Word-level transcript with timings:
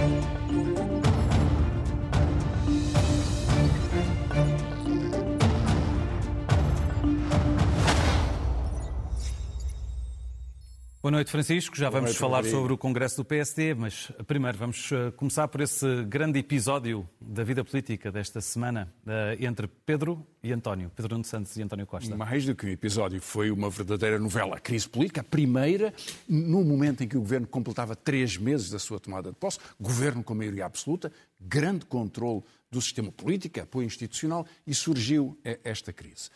Música 0.00 1.09
Boa 11.02 11.12
noite, 11.12 11.30
Francisco. 11.30 11.74
Já 11.78 11.88
vamos 11.88 12.10
noite, 12.10 12.18
falar 12.18 12.42
Maria. 12.42 12.50
sobre 12.50 12.74
o 12.74 12.76
Congresso 12.76 13.16
do 13.16 13.24
PSD, 13.24 13.72
mas 13.72 14.12
primeiro 14.26 14.58
vamos 14.58 14.92
eh, 14.92 15.10
começar 15.12 15.48
por 15.48 15.62
esse 15.62 16.04
grande 16.04 16.38
episódio 16.38 17.08
da 17.18 17.42
vida 17.42 17.64
política 17.64 18.12
desta 18.12 18.42
semana 18.42 18.92
eh, 19.06 19.38
entre 19.40 19.66
Pedro 19.66 20.26
e 20.42 20.52
António, 20.52 20.92
Pedro 20.94 21.14
Nuno 21.14 21.24
Santos 21.24 21.56
e 21.56 21.62
António 21.62 21.86
Costa. 21.86 22.14
Mais 22.14 22.44
do 22.44 22.54
que 22.54 22.66
um 22.66 22.68
episódio, 22.68 23.18
foi 23.18 23.50
uma 23.50 23.70
verdadeira 23.70 24.18
novela. 24.18 24.56
A 24.56 24.60
crise 24.60 24.86
política, 24.86 25.22
a 25.22 25.24
primeira, 25.24 25.94
no 26.28 26.62
momento 26.62 27.02
em 27.02 27.08
que 27.08 27.16
o 27.16 27.20
governo 27.20 27.46
completava 27.46 27.96
três 27.96 28.36
meses 28.36 28.68
da 28.68 28.78
sua 28.78 29.00
tomada 29.00 29.30
de 29.30 29.36
posse, 29.36 29.58
governo 29.80 30.22
com 30.22 30.34
maioria 30.34 30.66
absoluta, 30.66 31.10
grande 31.40 31.86
controle 31.86 32.42
do 32.70 32.80
sistema 32.80 33.10
político, 33.10 33.58
apoio 33.58 33.86
institucional, 33.86 34.46
e 34.66 34.74
surgiu 34.74 35.38
eh, 35.46 35.60
esta 35.64 35.94
crise. 35.94 36.28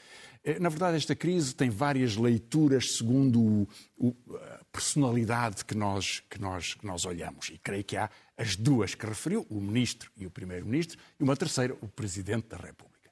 Eh, 0.45 0.59
na 0.59 0.69
verdade, 0.69 0.99
esta 0.99 1.17
crise 1.17 1.55
tem 1.55 1.71
várias 1.71 2.17
leituras 2.17 2.97
segundo 2.97 3.67
a 3.99 4.65
personalidade 4.71 5.65
que 5.65 5.75
nós, 5.75 6.23
que, 6.29 6.39
nós, 6.39 6.75
que 6.75 6.87
nós 6.87 7.07
olhamos. 7.07 7.49
E 7.49 7.59
creio 7.59 7.83
que 7.83 7.97
há 7.97 8.11
as 8.37 8.55
duas 8.55 8.95
que 8.95 9.07
referiu, 9.07 9.47
o 9.49 9.61
Ministro 9.61 10.11
e 10.17 10.27
o 10.27 10.31
Primeiro-Ministro, 10.31 10.99
e 11.19 11.23
uma 11.23 11.37
terceira, 11.37 11.75
o 11.81 11.89
Presidente 11.89 12.49
da 12.49 12.59
República. 12.59 13.11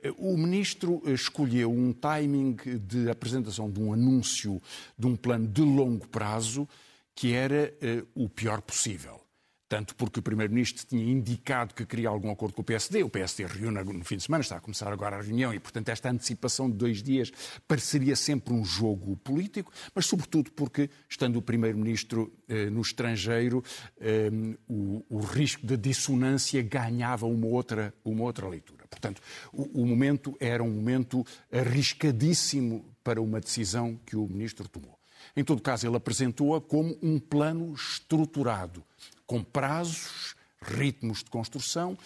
Eh, 0.00 0.12
o 0.16 0.36
Ministro 0.36 1.02
eh, 1.04 1.12
escolheu 1.12 1.72
um 1.72 1.92
timing 1.92 2.56
de 2.80 3.10
apresentação 3.10 3.68
de 3.68 3.80
um 3.80 3.92
anúncio 3.92 4.62
de 4.96 5.06
um 5.06 5.16
plano 5.16 5.48
de 5.48 5.62
longo 5.62 6.06
prazo 6.06 6.68
que 7.12 7.32
era 7.32 7.74
o 8.14 8.28
pior 8.28 8.60
possível 8.62 9.20
tanto 9.68 9.94
porque 9.94 10.18
o 10.18 10.22
Primeiro-Ministro 10.22 10.86
tinha 10.86 11.04
indicado 11.04 11.74
que 11.74 11.84
queria 11.84 12.08
algum 12.08 12.30
acordo 12.30 12.54
com 12.54 12.62
o 12.62 12.64
PSD, 12.64 13.02
o 13.02 13.10
PSD 13.10 13.44
reúne 13.46 13.82
no 13.82 14.04
fim 14.04 14.16
de 14.16 14.22
semana, 14.22 14.40
está 14.40 14.56
a 14.56 14.60
começar 14.60 14.90
agora 14.92 15.16
a 15.16 15.20
reunião, 15.20 15.52
e, 15.52 15.58
portanto, 15.58 15.90
esta 15.90 16.10
antecipação 16.10 16.70
de 16.70 16.76
dois 16.76 17.02
dias 17.02 17.30
pareceria 17.66 18.16
sempre 18.16 18.54
um 18.54 18.64
jogo 18.64 19.16
político, 19.18 19.70
mas, 19.94 20.06
sobretudo, 20.06 20.50
porque, 20.52 20.88
estando 21.08 21.36
o 21.36 21.42
Primeiro-Ministro 21.42 22.32
eh, 22.48 22.70
no 22.70 22.80
estrangeiro, 22.80 23.62
eh, 24.00 24.30
o, 24.66 25.04
o, 25.08 25.18
risco 25.18 25.66
de 25.66 25.76
dissonância 25.76 26.62
ganhava 26.62 27.26
uma 27.26 27.46
outra, 27.46 27.92
uma 28.02 28.24
outra 28.24 28.48
leitura. 28.48 28.86
Portanto, 28.88 29.20
o, 29.52 29.82
o 29.82 29.86
momento 29.86 30.34
era 30.40 30.62
um 30.62 30.70
momento 30.70 31.26
arriscadíssimo 31.52 32.84
para 33.04 33.20
uma 33.20 33.40
decisão 33.40 34.00
que 34.06 34.16
o 34.16 34.26
Ministro 34.26 34.66
tomou. 34.68 34.98
Em 35.36 35.44
todo 35.44 35.60
caso, 35.60 35.86
ele 35.86 35.96
apresentou-a 35.96 36.60
como 36.60 36.96
um 37.02 37.18
plano 37.18 37.74
estruturado, 37.74 38.82
com 39.28 39.44
prazos, 39.44 40.34
ritmos 40.60 41.22
de 41.22 41.30
construção, 41.30 41.96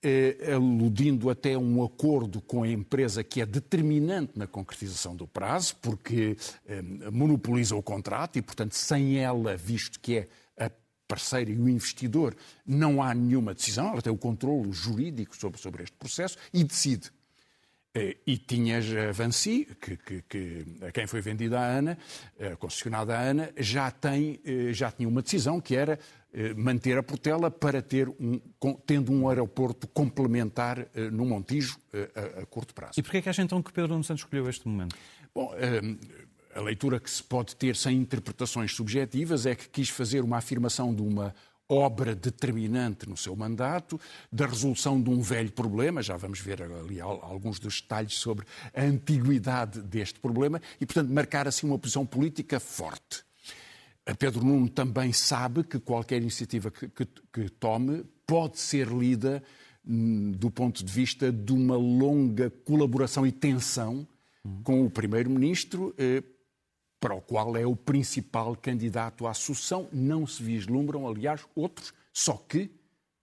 eh, 0.00 0.52
aludindo 0.54 1.28
até 1.28 1.58
um 1.58 1.82
acordo 1.82 2.40
com 2.40 2.62
a 2.62 2.68
empresa 2.68 3.22
que 3.24 3.40
é 3.40 3.46
determinante 3.46 4.38
na 4.38 4.46
concretização 4.46 5.14
do 5.14 5.26
prazo, 5.26 5.76
porque 5.82 6.36
eh, 6.64 6.80
monopoliza 7.12 7.74
o 7.74 7.82
contrato 7.82 8.38
e, 8.38 8.42
portanto, 8.42 8.74
sem 8.74 9.18
ela, 9.18 9.56
visto 9.56 9.98
que 9.98 10.18
é 10.18 10.28
a 10.64 10.70
parceira 11.08 11.50
e 11.50 11.58
o 11.58 11.68
investidor, 11.68 12.34
não 12.64 13.02
há 13.02 13.12
nenhuma 13.12 13.54
decisão, 13.54 13.88
ela 13.88 14.00
tem 14.00 14.12
o 14.12 14.16
controle 14.16 14.72
jurídico 14.72 15.36
sobre, 15.36 15.60
sobre 15.60 15.82
este 15.82 15.96
processo 15.96 16.38
e 16.54 16.62
decide. 16.62 17.10
Eh, 17.94 18.16
e 18.26 18.38
tinhas 18.38 18.86
a 18.90 19.12
Vancy, 19.12 19.68
que, 19.78 19.98
que, 19.98 20.22
que, 20.22 20.64
a 20.80 20.90
quem 20.90 21.06
foi 21.06 21.20
vendida 21.20 21.60
a 21.60 21.76
ANA, 21.76 21.98
concessionada 22.58 23.14
a 23.14 23.20
ANA, 23.20 23.52
já, 23.58 23.90
tem, 23.90 24.40
eh, 24.46 24.72
já 24.72 24.90
tinha 24.90 25.06
uma 25.06 25.20
decisão 25.20 25.60
que 25.60 25.76
era 25.76 25.98
eh, 26.32 26.54
manter 26.54 26.96
a 26.96 27.02
Portela 27.02 27.50
para 27.50 27.82
ter 27.82 28.08
um, 28.08 28.40
tendo 28.86 29.12
um 29.12 29.28
aeroporto 29.28 29.86
complementar 29.88 30.88
no 31.12 31.26
Montijo 31.26 31.78
a, 32.16 32.40
a 32.40 32.46
curto 32.46 32.74
prazo. 32.74 32.94
E 32.96 33.02
porquê 33.02 33.18
é 33.18 33.22
que 33.22 33.28
acha 33.28 33.42
então 33.42 33.62
que 33.62 33.70
Pedro 33.70 33.92
Nuno 33.92 34.04
Santos 34.04 34.22
escolheu 34.22 34.48
este 34.48 34.66
momento? 34.66 34.96
Bom, 35.34 35.52
a 36.54 36.60
leitura 36.60 36.98
que 36.98 37.10
se 37.10 37.22
pode 37.22 37.54
ter 37.56 37.76
sem 37.76 37.98
interpretações 37.98 38.72
subjetivas 38.74 39.44
é 39.44 39.54
que 39.54 39.68
quis 39.68 39.90
fazer 39.90 40.22
uma 40.22 40.38
afirmação 40.38 40.94
de 40.94 41.02
uma 41.02 41.34
obra 41.68 42.14
determinante 42.14 43.08
no 43.08 43.16
seu 43.16 43.34
mandato, 43.34 44.00
da 44.30 44.46
resolução 44.46 45.00
de 45.00 45.10
um 45.10 45.20
velho 45.22 45.50
problema, 45.52 46.02
já 46.02 46.16
vamos 46.16 46.40
ver 46.40 46.62
ali 46.62 47.00
alguns 47.00 47.58
dos 47.58 47.80
detalhes 47.80 48.14
sobre 48.14 48.44
a 48.74 48.82
antiguidade 48.82 49.80
deste 49.80 50.20
problema, 50.20 50.60
e, 50.80 50.86
portanto, 50.86 51.10
marcar 51.10 51.48
assim 51.48 51.66
uma 51.66 51.78
posição 51.78 52.04
política 52.04 52.60
forte. 52.60 53.24
A 54.04 54.14
Pedro 54.14 54.44
Nuno 54.44 54.68
também 54.68 55.12
sabe 55.12 55.62
que 55.62 55.78
qualquer 55.78 56.20
iniciativa 56.20 56.70
que, 56.70 56.88
que, 56.88 57.06
que 57.32 57.48
tome 57.48 58.04
pode 58.26 58.58
ser 58.58 58.88
lida 58.88 59.42
hum, 59.86 60.32
do 60.32 60.50
ponto 60.50 60.84
de 60.84 60.92
vista 60.92 61.32
de 61.32 61.52
uma 61.52 61.76
longa 61.76 62.50
colaboração 62.64 63.26
e 63.26 63.30
tensão 63.30 64.06
com 64.64 64.84
o 64.84 64.90
Primeiro-Ministro, 64.90 65.94
eh, 65.96 66.22
para 67.02 67.16
o 67.16 67.20
qual 67.20 67.56
é 67.56 67.66
o 67.66 67.74
principal 67.74 68.54
candidato 68.54 69.26
à 69.26 69.34
sucessão. 69.34 69.88
Não 69.92 70.24
se 70.24 70.40
vislumbram, 70.40 71.08
aliás, 71.08 71.44
outros, 71.52 71.92
só 72.12 72.34
que 72.34 72.70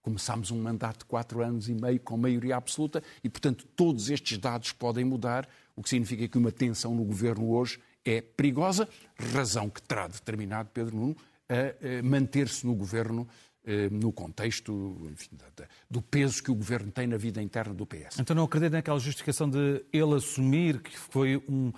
começámos 0.02 0.50
um 0.50 0.60
mandato 0.60 0.98
de 0.98 1.04
quatro 1.06 1.42
anos 1.42 1.66
e 1.66 1.72
meio 1.74 1.98
com 2.00 2.14
maioria 2.18 2.56
absoluta 2.56 3.02
e, 3.24 3.30
portanto, 3.30 3.66
todos 3.74 4.10
estes 4.10 4.36
dados 4.36 4.72
podem 4.72 5.02
mudar, 5.02 5.48
o 5.74 5.82
que 5.82 5.88
significa 5.88 6.28
que 6.28 6.36
uma 6.36 6.52
tensão 6.52 6.94
no 6.94 7.04
governo 7.04 7.50
hoje 7.50 7.80
é 8.04 8.20
perigosa, 8.20 8.86
razão 9.16 9.70
que 9.70 9.80
terá 9.80 10.06
determinado 10.06 10.68
Pedro 10.74 10.96
Nuno 10.96 11.16
a 11.48 12.02
manter-se 12.02 12.66
no 12.66 12.74
governo 12.74 13.26
eh, 13.62 13.90
no 13.90 14.10
contexto 14.10 14.96
enfim, 15.12 15.36
do 15.90 16.00
peso 16.00 16.42
que 16.42 16.50
o 16.50 16.54
governo 16.54 16.90
tem 16.90 17.06
na 17.06 17.18
vida 17.18 17.42
interna 17.42 17.74
do 17.74 17.84
PS. 17.84 18.18
Então 18.18 18.34
não 18.34 18.44
acredito 18.44 18.72
naquela 18.72 18.98
justificação 18.98 19.50
de 19.50 19.84
ele 19.92 20.14
assumir 20.14 20.80
que 20.80 20.98
foi 20.98 21.36
um 21.46 21.70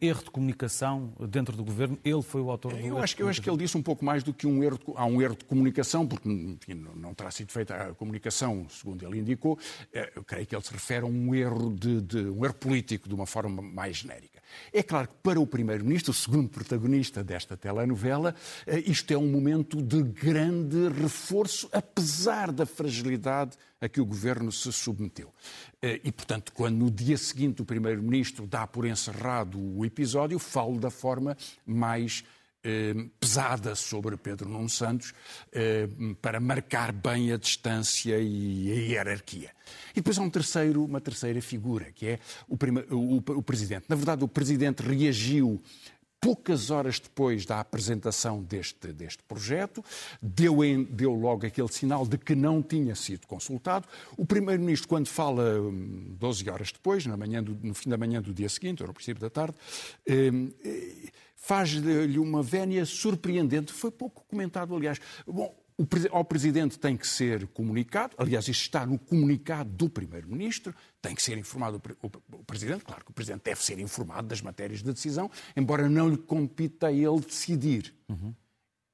erro 0.00 0.24
de 0.24 0.30
comunicação 0.30 1.12
dentro 1.28 1.56
do 1.56 1.64
governo? 1.64 1.98
Ele 2.04 2.22
foi 2.22 2.40
o 2.40 2.50
autor 2.50 2.72
do 2.72 2.78
eu 2.78 2.98
acho, 2.98 3.16
que, 3.16 3.22
eu 3.22 3.28
acho 3.28 3.42
que 3.42 3.48
ele 3.48 3.58
disse 3.58 3.76
um 3.76 3.82
pouco 3.82 4.04
mais 4.04 4.22
do 4.22 4.32
que 4.32 4.46
um 4.46 4.62
erro. 4.62 4.78
De, 4.78 4.84
há 4.94 5.04
um 5.04 5.20
erro 5.20 5.36
de 5.36 5.44
comunicação, 5.44 6.06
porque 6.06 6.28
enfim, 6.28 6.86
não 6.94 7.12
terá 7.14 7.30
sido 7.30 7.52
feita 7.52 7.74
a 7.74 7.94
comunicação, 7.94 8.66
segundo 8.68 9.06
ele 9.06 9.18
indicou. 9.18 9.58
Eh, 9.92 10.12
eu 10.16 10.24
creio 10.24 10.46
que 10.46 10.54
ele 10.54 10.64
se 10.64 10.72
refere 10.72 11.04
a 11.04 11.08
um 11.08 11.34
erro, 11.34 11.74
de, 11.74 12.00
de 12.00 12.18
um 12.30 12.44
erro 12.44 12.54
político, 12.54 13.08
de 13.08 13.14
uma 13.14 13.26
forma 13.26 13.60
mais 13.60 13.98
genérica. 13.98 14.40
É 14.72 14.82
claro 14.82 15.08
que 15.08 15.14
para 15.22 15.40
o 15.40 15.46
Primeiro-Ministro, 15.46 16.12
o 16.12 16.14
segundo 16.14 16.48
protagonista 16.48 17.22
desta 17.22 17.56
telenovela, 17.56 18.34
eh, 18.66 18.82
isto 18.86 19.12
é 19.12 19.18
um 19.18 19.28
momento 19.28 19.82
de 19.82 20.02
grande 20.02 20.88
reforço, 20.88 21.68
apesar 21.72 22.52
da 22.52 22.64
fragilidade 22.64 23.56
a 23.80 23.88
que 23.88 24.00
o 24.00 24.06
governo 24.06 24.50
se 24.50 24.72
submeteu. 24.72 25.32
Eh, 25.82 26.00
e, 26.04 26.12
portanto, 26.12 26.52
quando 26.52 26.76
no 26.76 26.90
dia 26.90 27.16
seguinte 27.16 27.62
o 27.62 27.64
Primeiro-Ministro 27.64 28.46
dá 28.46 28.66
por 28.66 28.86
encerrado 28.86 29.58
o 29.58 29.84
episódio, 29.84 30.38
falo 30.38 30.78
da 30.78 30.90
forma 30.90 31.36
mais 31.66 32.24
eh, 32.64 32.94
pesada 33.20 33.76
sobre 33.76 34.16
Pedro 34.16 34.48
Nuno 34.48 34.68
Santos 34.68 35.12
eh, 35.52 35.88
para 36.20 36.40
marcar 36.40 36.90
bem 36.90 37.32
a 37.32 37.36
distância 37.36 38.18
e 38.18 38.72
a 38.72 38.74
hierarquia. 38.74 39.50
E 39.92 39.96
depois 39.96 40.18
há 40.18 40.22
um 40.22 40.30
terceiro, 40.30 40.84
uma 40.84 41.00
terceira 41.00 41.40
figura, 41.40 41.92
que 41.92 42.06
é 42.06 42.18
o, 42.48 42.56
o, 42.90 43.16
o 43.18 43.42
Presidente. 43.42 43.84
Na 43.88 43.94
verdade, 43.94 44.24
o 44.24 44.28
Presidente 44.28 44.82
reagiu 44.82 45.62
poucas 46.20 46.70
horas 46.70 46.98
depois 46.98 47.46
da 47.46 47.60
apresentação 47.60 48.42
deste, 48.42 48.92
deste 48.92 49.22
projeto, 49.22 49.84
deu, 50.20 50.64
em, 50.64 50.84
deu 50.84 51.12
logo 51.12 51.46
aquele 51.46 51.68
sinal 51.68 52.06
de 52.06 52.18
que 52.18 52.34
não 52.34 52.62
tinha 52.62 52.94
sido 52.94 53.26
consultado. 53.26 53.86
O 54.16 54.26
Primeiro-Ministro, 54.26 54.88
quando 54.88 55.08
fala 55.08 55.60
12 56.18 56.44
hum, 56.44 56.52
horas 56.52 56.72
depois, 56.72 57.06
na 57.06 57.16
manhã 57.16 57.42
do, 57.42 57.56
no 57.62 57.74
fim 57.74 57.88
da 57.88 57.96
manhã 57.96 58.20
do 58.20 58.32
dia 58.32 58.48
seguinte, 58.48 58.82
ou 58.82 58.88
no 58.88 58.94
princípio 58.94 59.20
da 59.20 59.30
tarde, 59.30 59.54
hum, 60.08 60.50
eh, 60.64 61.10
faz-lhe 61.36 62.18
uma 62.18 62.42
vénia 62.42 62.84
surpreendente. 62.84 63.72
Foi 63.72 63.90
pouco 63.90 64.24
comentado, 64.28 64.74
aliás. 64.74 64.98
Bom, 65.26 65.54
o, 65.78 65.86
ao 66.10 66.24
Presidente 66.24 66.78
tem 66.78 66.96
que 66.96 67.06
ser 67.06 67.46
comunicado, 67.48 68.14
aliás, 68.18 68.48
isto 68.48 68.62
está 68.62 68.86
no 68.86 68.98
comunicado 68.98 69.70
do 69.70 69.90
Primeiro-Ministro, 69.90 70.74
tem 71.02 71.14
que 71.14 71.22
ser 71.22 71.36
informado 71.36 71.80
o, 72.02 72.06
o, 72.06 72.10
o, 72.38 72.44
Presidente, 72.44 72.84
claro 72.84 73.04
que 73.04 73.10
o 73.10 73.14
Presidente 73.14 73.42
deve 73.44 73.62
ser 73.62 73.78
informado 73.78 74.28
das 74.28 74.40
matérias 74.40 74.82
de 74.82 74.90
decisão, 74.90 75.30
embora 75.54 75.88
não 75.88 76.08
lhe 76.08 76.16
compita 76.16 76.86
a 76.86 76.92
ele 76.92 77.20
decidir. 77.20 77.94
Uhum. 78.08 78.34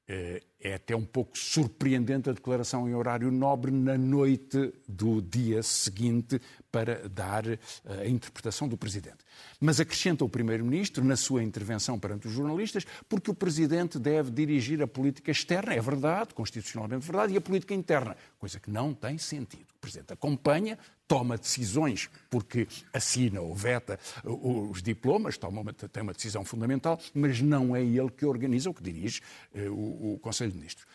É, 0.09 0.43
é 0.61 0.75
até 0.75 0.97
um 0.97 1.05
pouco 1.05 1.39
surpreendente 1.39 2.29
a 2.29 2.33
declaração 2.33 2.89
em 2.89 2.95
horário 2.95 3.31
nobre 3.31 3.71
na 3.71 3.97
noite 3.97 4.73
do 4.89 5.23
dia 5.23 5.63
seguinte 5.63 6.41
para 6.73 7.09
dar 7.09 7.47
eh, 7.47 7.59
a 7.87 8.09
interpretação 8.09 8.67
do 8.67 8.77
Presidente. 8.77 9.19
Mas 9.61 9.79
acrescenta 9.79 10.25
o 10.25 10.29
Primeiro-Ministro 10.29 11.05
na 11.05 11.17
sua 11.17 11.43
intervenção 11.43 11.99
perante 11.99 12.27
os 12.27 12.33
jornalistas, 12.33 12.85
porque 13.09 13.31
o 13.31 13.35
Presidente 13.35 13.99
deve 13.99 14.31
dirigir 14.31 14.83
a 14.83 14.89
política 14.89 15.31
externa, 15.31 15.75
é 15.75 15.81
verdade, 15.81 16.35
constitucionalmente 16.35 17.07
verdade, 17.07 17.35
e 17.35 17.37
a 17.37 17.41
política 17.41 17.75
interna, 17.75 18.17
coisa 18.39 18.59
que 18.59 18.71
não 18.71 18.95
tem 18.95 19.19
sentido. 19.19 19.67
O 19.77 19.81
Presidente 19.81 20.13
acompanha, 20.13 20.79
toma 21.13 21.37
decisões 21.37 22.09
porque 22.31 22.67
assina 22.91 23.39
ou 23.43 23.55
veta 23.55 24.01
os 24.25 24.83
diplomas, 24.83 25.37
toma 25.37 25.61
uma, 25.61 25.71
tem 25.71 26.03
uma 26.03 26.15
decisão 26.15 26.43
fundamental, 26.43 26.99
mas 27.13 27.43
não 27.43 27.77
é 27.77 27.83
ele 27.83 28.11
que 28.11 28.25
organiza 28.25 28.71
ou 28.71 28.75
que 28.75 28.83
dirige 28.83 29.21
eh, 29.55 29.69
o, 29.69 30.15
o 30.15 30.19
Conselho 30.23 30.53
de 30.53 30.57
Ministros. 30.57 30.87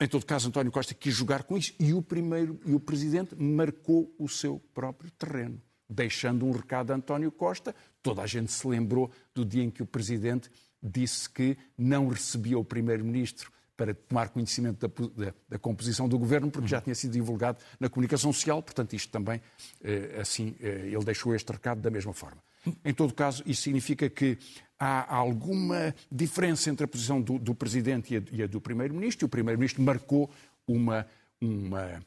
Em 0.00 0.08
todo 0.08 0.24
caso, 0.24 0.48
António 0.48 0.72
Costa 0.72 0.94
quis 0.94 1.14
jogar 1.14 1.42
com 1.42 1.58
isso 1.58 1.74
e 1.78 1.92
o 1.92 2.00
primeiro 2.00 2.58
e 2.64 2.72
o 2.72 2.80
presidente 2.80 3.36
marcou 3.36 4.10
o 4.18 4.26
seu 4.26 4.58
próprio 4.72 5.10
terreno, 5.10 5.60
deixando 5.86 6.46
um 6.46 6.50
recado 6.50 6.90
a 6.90 6.96
António 6.96 7.30
Costa. 7.30 7.76
Toda 8.02 8.22
a 8.22 8.26
gente 8.26 8.50
se 8.50 8.66
lembrou 8.66 9.10
do 9.34 9.44
dia 9.44 9.62
em 9.62 9.70
que 9.70 9.82
o 9.82 9.86
presidente 9.86 10.50
disse 10.82 11.28
que 11.28 11.58
não 11.76 12.08
recebia 12.08 12.58
o 12.58 12.64
primeiro-ministro 12.64 13.52
para 13.78 13.94
tomar 13.94 14.30
conhecimento 14.30 14.88
da, 14.88 15.24
da, 15.24 15.34
da, 15.50 15.58
composição 15.58 16.08
do 16.08 16.18
governo, 16.18 16.50
porque 16.50 16.66
já 16.66 16.80
tinha 16.80 16.96
sido 16.96 17.12
divulgado 17.12 17.60
na 17.78 17.88
comunicação 17.88 18.32
social, 18.32 18.60
portanto, 18.60 18.94
isto 18.94 19.08
também, 19.08 19.40
eh, 19.84 20.18
assim, 20.20 20.56
eh, 20.60 20.88
ele 20.92 21.04
deixou 21.04 21.32
este 21.32 21.52
recado 21.52 21.80
da 21.80 21.88
mesma 21.88 22.12
forma. 22.12 22.42
Em 22.84 22.92
todo 22.92 23.14
caso, 23.14 23.40
isso 23.46 23.62
significa 23.62 24.10
que 24.10 24.36
há 24.80 25.14
alguma 25.14 25.94
diferença 26.10 26.68
entre 26.68 26.84
a 26.84 26.88
posição 26.88 27.22
do, 27.22 27.38
do 27.38 27.54
Presidente 27.54 28.14
e 28.14 28.16
a, 28.16 28.22
e 28.32 28.42
a 28.42 28.46
do 28.48 28.60
Primeiro-Ministro, 28.60 29.24
e 29.24 29.26
o 29.26 29.28
Primeiro-Ministro 29.28 29.80
marcou 29.80 30.28
uma, 30.66 31.06
uma 31.40 32.02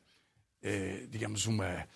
eh, 0.61 1.07
digamos, 1.09 1.45
uma, 1.45 1.87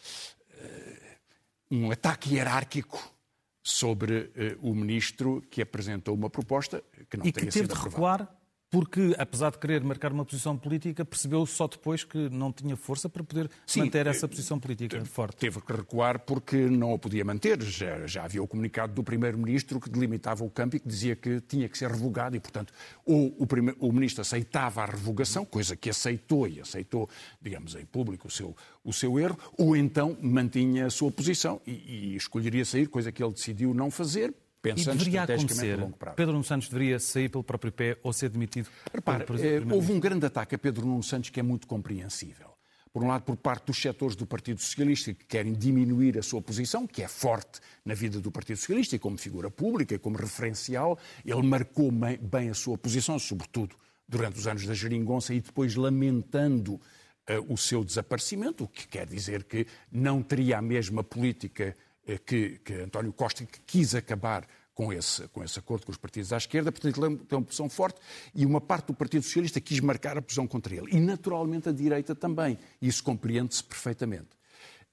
um 1.70 1.92
ataque 1.92 2.34
hierárquico 2.34 3.14
sobre 3.62 4.32
o 4.62 4.74
Ministro 4.74 5.44
que 5.52 5.62
apresentou 5.62 6.16
uma 6.16 6.30
proposta 6.30 6.82
que 7.10 7.18
não 7.18 7.26
e 7.26 7.34
teria 7.34 7.50
que 7.50 7.54
teve 7.54 7.68
sido 7.68 7.76
de 7.76 7.84
recuar 7.84 8.34
porque, 8.76 9.16
apesar 9.18 9.52
de 9.52 9.58
querer 9.58 9.82
marcar 9.86 10.12
uma 10.12 10.26
posição 10.26 10.58
política, 10.58 11.06
percebeu 11.06 11.46
só 11.46 11.66
depois 11.66 12.04
que 12.04 12.18
não 12.30 12.52
tinha 12.52 12.76
força 12.76 13.08
para 13.08 13.24
poder 13.24 13.50
Sim, 13.66 13.84
manter 13.84 14.06
essa 14.06 14.28
posição 14.28 14.60
política 14.60 15.00
forte. 15.06 15.38
Teve 15.38 15.62
que 15.62 15.72
recuar 15.72 16.20
porque 16.20 16.58
não 16.58 16.94
a 16.94 17.00
podia 17.00 17.24
manter. 17.24 17.62
Já, 17.62 18.06
já 18.06 18.26
havia 18.26 18.44
o 18.44 18.48
comunicado 18.48 18.92
do 18.92 19.02
Primeiro-Ministro 19.02 19.80
que 19.80 19.90
delimitava 19.90 20.44
o 20.44 20.50
campo 20.50 20.76
e 20.76 20.82
que 20.82 20.90
dizia 20.90 21.16
que 21.16 21.40
tinha 21.40 21.70
que 21.70 21.78
ser 21.78 21.90
revogado 21.90 22.36
e, 22.36 22.40
portanto, 22.42 22.74
ou 23.06 23.34
o, 23.40 23.48
primeiro, 23.48 23.78
o 23.80 23.94
Ministro 23.94 24.20
aceitava 24.20 24.82
a 24.82 24.86
revogação, 24.86 25.46
coisa 25.46 25.78
que 25.78 25.90
aceitou 25.90 26.46
e 26.46 26.60
aceitou, 26.60 27.10
digamos, 27.42 27.76
em 27.76 27.86
público 27.86 28.28
o 28.28 28.32
seu, 28.32 28.54
o 28.84 28.92
seu 28.92 29.18
erro, 29.18 29.40
ou 29.58 29.78
então 29.78 30.18
mantinha 30.22 30.88
a 30.88 30.90
sua 30.90 31.10
posição 31.10 31.62
e, 31.66 32.12
e 32.12 32.16
escolheria 32.18 32.66
sair, 32.66 32.88
coisa 32.88 33.10
que 33.10 33.24
ele 33.24 33.32
decidiu 33.32 33.74
não 33.74 33.90
fazer, 33.90 34.34
pensando 34.74 34.98
deveria 34.98 35.24
acontecer. 35.24 35.78
Pedro 36.16 36.34
Nuno 36.34 36.44
Santos 36.44 36.70
deveria 36.70 37.00
sair 37.00 37.30
pelo 37.30 37.44
próprio 37.44 37.72
pé 37.72 37.98
ou 38.02 38.12
ser 38.12 38.30
demitido. 38.30 38.70
Repare, 38.94 39.26
eh, 39.42 39.62
houve 39.72 39.92
um 39.92 40.00
grande 40.00 40.26
ataque 40.26 40.56
a 40.56 40.58
Pedro 40.58 40.86
Nuno 40.86 41.04
Santos 41.04 41.30
que 41.30 41.40
é 41.40 41.44
muito 41.44 41.68
compreensível. 41.68 42.56
Por 42.92 43.04
um 43.04 43.08
lado, 43.08 43.24
por 43.24 43.36
parte 43.36 43.66
dos 43.66 43.82
setores 43.82 44.16
do 44.16 44.26
Partido 44.26 44.62
Socialista 44.62 45.14
que 45.14 45.26
querem 45.26 45.52
diminuir 45.52 46.18
a 46.18 46.24
sua 46.24 46.42
posição, 46.42 46.88
que 46.88 47.04
é 47.04 47.08
forte 47.10 47.60
na 47.84 47.94
vida 47.94 48.22
do 48.22 48.32
Partido 48.32 48.56
Socialista 48.56 48.96
e 48.96 49.00
como 49.00 49.18
figura 49.18 49.52
pública 49.52 49.96
e 49.96 50.00
como 50.00 50.16
referencial, 50.16 50.98
ele 51.26 51.44
marcou 51.44 51.92
bem 51.92 52.50
a 52.50 52.54
sua 52.54 52.78
posição, 52.78 53.20
sobretudo 53.20 53.76
durante 54.08 54.40
os 54.40 54.48
anos 54.48 54.66
da 54.66 54.74
geringonça 54.74 55.34
e 55.34 55.42
depois 55.42 55.76
lamentando 55.76 56.76
uh, 56.76 57.54
o 57.54 57.58
seu 57.58 57.84
desaparecimento, 57.84 58.64
o 58.64 58.68
que 58.68 58.88
quer 58.88 59.06
dizer 59.06 59.44
que 59.44 59.68
não 59.92 60.24
teria 60.24 60.58
a 60.60 60.62
mesma 60.62 61.04
política 61.04 61.66
eh, 61.66 61.85
que, 62.26 62.60
que 62.64 62.74
António 62.74 63.12
Costa 63.14 63.46
quis 63.66 63.96
acabar 63.96 64.48
com 64.74 64.92
esse, 64.92 65.28
com 65.30 65.44
esse 65.44 65.58
acordo 65.58 65.86
com 65.86 65.92
os 65.92 65.98
partidos 65.98 66.34
à 66.34 66.38
esquerda, 66.38 66.72
portanto 66.72 67.04
ele 67.04 67.18
tem 67.18 67.38
uma 67.38 67.46
posição 67.46 67.70
forte 67.70 68.00
e 68.36 68.46
uma 68.46 68.60
parte 68.60 68.88
do 68.88 68.94
Partido 68.94 69.24
Socialista 69.24 69.62
quis 69.62 69.80
marcar 69.80 70.18
a 70.18 70.22
posição 70.22 70.46
contra 70.46 70.76
ele. 70.76 70.88
E 70.92 71.00
naturalmente 71.00 71.70
a 71.70 71.72
direita 71.72 72.14
também. 72.14 72.60
Isso 72.82 73.02
compreende-se 73.02 73.64
perfeitamente. 73.64 74.30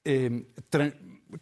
É, 0.05 0.31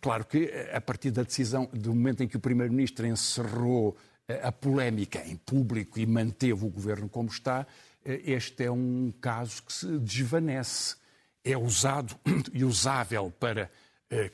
claro 0.01 0.25
que 0.25 0.45
eh, 0.45 0.75
a 0.75 0.81
partir 0.81 1.11
da 1.11 1.23
decisão, 1.23 1.69
do 1.73 1.95
momento 1.95 2.23
em 2.23 2.29
que 2.29 2.37
o 2.37 2.41
Primeiro-Ministro 2.41 3.07
encerrou 3.07 3.97
a 4.43 4.53
polémica 4.53 5.27
em 5.27 5.37
público 5.37 5.99
e 5.99 6.07
manteve 6.07 6.65
o 6.65 6.69
governo 6.69 7.09
como 7.09 7.29
está, 7.29 7.67
este 8.05 8.65
é 8.65 8.71
um 8.71 9.13
caso 9.21 9.63
que 9.63 9.73
se 9.73 9.99
desvanece. 9.99 10.97
É 11.43 11.57
usado 11.57 12.15
e 12.53 12.65
usável 12.65 13.33
para 13.39 13.63
eh, 13.63 13.69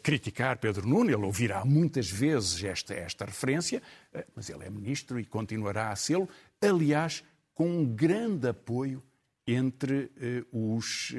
criticar 0.03 0.59
Pedro 0.59 0.89
Nuno, 0.89 1.11
ele 1.11 1.25
ouvirá 1.25 1.65
muitas 1.65 2.11
vezes 2.11 2.65
esta, 2.65 2.95
esta 2.95 3.27
referência, 3.27 3.83
eh, 4.13 4.27
mas 4.35 4.49
ele 4.49 4.65
é 4.65 4.71
ministro 4.71 5.21
e 5.21 5.25
continuará 5.25 5.91
a 5.91 5.97
sê-lo, 5.97 6.29
aliás, 6.61 7.23
com 7.55 7.69
um 7.69 7.85
grande 7.85 8.49
apoio 8.49 9.03
entre 9.47 10.11
uh, 10.51 10.77
os, 10.77 11.15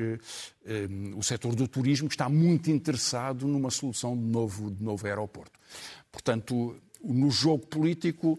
o 1.15 1.23
setor 1.23 1.55
do 1.55 1.65
turismo, 1.65 2.09
que 2.09 2.15
está 2.15 2.27
muito 2.27 2.69
interessado 2.69 3.47
numa 3.47 3.69
solução 3.69 4.17
de 4.17 4.23
novo, 4.23 4.69
de 4.69 4.83
novo 4.83 5.07
aeroporto. 5.07 5.57
Portanto, 6.11 6.75
no 7.01 7.31
jogo 7.31 7.65
político, 7.67 8.37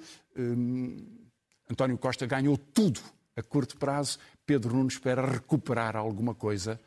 António 1.71 1.97
Costa 1.97 2.27
ganhou 2.27 2.59
tudo 2.59 3.01
a 3.35 3.43
curto 3.43 3.79
prazo, 3.79 4.19
Pedro 4.45 4.75
Nuno 4.75 4.89
espera 4.89 5.25
recuperar 5.25 5.97
alguma 5.97 6.35
coisa 6.35 6.79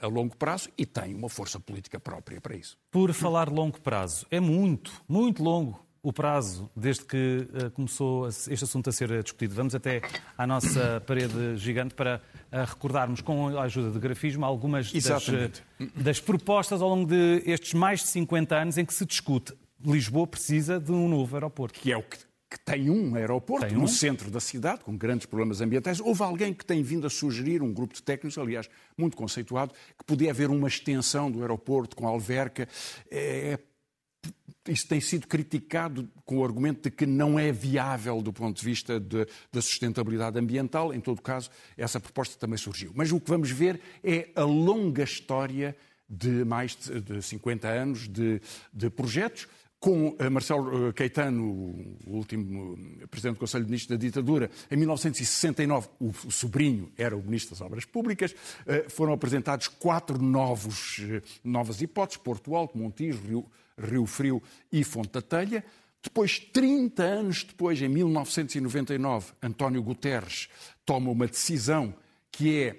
a 0.00 0.06
longo 0.06 0.36
prazo 0.36 0.68
e 0.76 0.84
tem 0.84 1.14
uma 1.14 1.28
força 1.28 1.60
política 1.60 2.00
própria 2.00 2.40
para 2.40 2.56
isso. 2.56 2.76
Por 2.90 3.12
falar 3.12 3.48
longo 3.48 3.80
prazo, 3.80 4.26
é 4.30 4.40
muito, 4.40 4.92
muito 5.08 5.42
longo 5.42 5.86
o 6.02 6.12
prazo 6.12 6.70
desde 6.74 7.04
que 7.04 7.48
uh, 7.52 7.70
começou 7.72 8.28
este 8.28 8.64
assunto 8.64 8.88
a 8.88 8.92
ser 8.92 9.22
discutido. 9.22 9.54
Vamos 9.54 9.74
até 9.74 10.00
à 10.36 10.46
nossa 10.46 11.02
parede 11.06 11.56
gigante 11.56 11.94
para 11.94 12.20
uh, 12.52 12.64
recordarmos, 12.64 13.20
com 13.20 13.58
a 13.58 13.62
ajuda 13.62 13.90
de 13.90 13.98
grafismo, 13.98 14.44
algumas 14.44 14.92
das, 14.92 15.26
das, 15.94 16.20
propostas 16.20 16.80
ao 16.80 16.88
longo 16.88 17.06
de 17.06 17.42
estes 17.44 17.74
mais 17.74 18.00
de 18.00 18.06
50 18.06 18.56
anos 18.56 18.78
em 18.78 18.84
que 18.84 18.94
se 18.94 19.04
discute 19.04 19.52
Lisboa 19.84 20.26
precisa 20.26 20.80
de 20.80 20.90
um 20.90 21.08
novo 21.08 21.36
aeroporto. 21.36 21.78
Que 21.78 21.92
é 21.92 21.96
o 21.96 22.02
que 22.02 22.18
que 22.50 22.58
tem 22.58 22.88
um 22.88 23.14
aeroporto 23.14 23.66
tem 23.66 23.76
um? 23.76 23.82
no 23.82 23.88
centro 23.88 24.30
da 24.30 24.40
cidade, 24.40 24.82
com 24.82 24.96
grandes 24.96 25.26
problemas 25.26 25.60
ambientais. 25.60 26.00
Houve 26.00 26.22
alguém 26.22 26.54
que 26.54 26.64
tem 26.64 26.82
vindo 26.82 27.06
a 27.06 27.10
sugerir, 27.10 27.62
um 27.62 27.72
grupo 27.72 27.94
de 27.94 28.02
técnicos, 28.02 28.38
aliás, 28.38 28.68
muito 28.96 29.16
conceituado, 29.16 29.74
que 29.98 30.04
podia 30.04 30.30
haver 30.30 30.48
uma 30.48 30.66
extensão 30.66 31.30
do 31.30 31.42
aeroporto 31.42 31.94
com 31.94 32.06
alverca. 32.06 32.66
É, 33.10 33.58
isso 34.66 34.88
tem 34.88 35.00
sido 35.00 35.26
criticado 35.26 36.08
com 36.24 36.38
o 36.38 36.44
argumento 36.44 36.82
de 36.82 36.90
que 36.90 37.04
não 37.04 37.38
é 37.38 37.52
viável 37.52 38.22
do 38.22 38.32
ponto 38.32 38.58
de 38.58 38.64
vista 38.64 38.98
de, 38.98 39.26
da 39.52 39.60
sustentabilidade 39.60 40.38
ambiental. 40.38 40.94
Em 40.94 41.00
todo 41.00 41.20
caso, 41.20 41.50
essa 41.76 42.00
proposta 42.00 42.38
também 42.38 42.58
surgiu. 42.58 42.92
Mas 42.94 43.12
o 43.12 43.20
que 43.20 43.28
vamos 43.28 43.50
ver 43.50 43.80
é 44.02 44.30
a 44.34 44.42
longa 44.42 45.02
história 45.02 45.76
de 46.08 46.44
mais 46.44 46.74
de 46.76 47.20
50 47.20 47.68
anos 47.68 48.08
de, 48.08 48.40
de 48.72 48.88
projetos 48.88 49.46
com 49.80 50.16
eh, 50.18 50.28
Marcelo 50.28 50.88
eh, 50.88 50.92
Caetano, 50.92 51.44
o 52.06 52.16
último 52.16 52.76
eh, 53.00 53.06
presidente 53.06 53.36
do 53.36 53.40
Conselho 53.40 53.64
de 53.64 53.70
Ministros 53.70 53.96
da 53.96 54.04
ditadura, 54.04 54.50
em 54.70 54.76
1969, 54.76 55.88
o 56.00 56.12
sobrinho 56.30 56.90
era 56.96 57.16
o 57.16 57.22
ministro 57.22 57.54
das 57.54 57.60
Obras 57.60 57.84
Públicas, 57.84 58.34
foram 58.88 59.12
apresentados 59.12 59.68
quatro 59.68 60.20
novos, 60.20 61.00
novas 61.44 61.80
hipóteses, 61.80 62.20
Porto 62.22 62.54
Alto, 62.54 62.76
Montijo, 62.76 63.20
Rio, 63.22 63.46
Rio 63.78 64.06
Frio 64.06 64.42
e 64.72 64.82
Fonte 64.82 65.12
da 65.12 65.22
Telha. 65.22 65.64
Depois, 66.02 66.38
30 66.38 67.02
anos 67.02 67.44
depois, 67.44 67.80
em 67.80 67.88
1999, 67.88 69.32
António 69.42 69.82
Guterres 69.82 70.48
toma 70.84 71.10
uma 71.10 71.26
decisão 71.26 71.94
que 72.30 72.62
é 72.62 72.76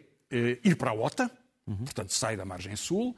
ir 0.64 0.76
para 0.76 0.92
a 0.92 0.94
OTA, 0.94 1.32
uhum. 1.66 1.78
portanto 1.78 2.14
sai 2.14 2.36
da 2.36 2.46
margem 2.46 2.76
sul. 2.76 3.16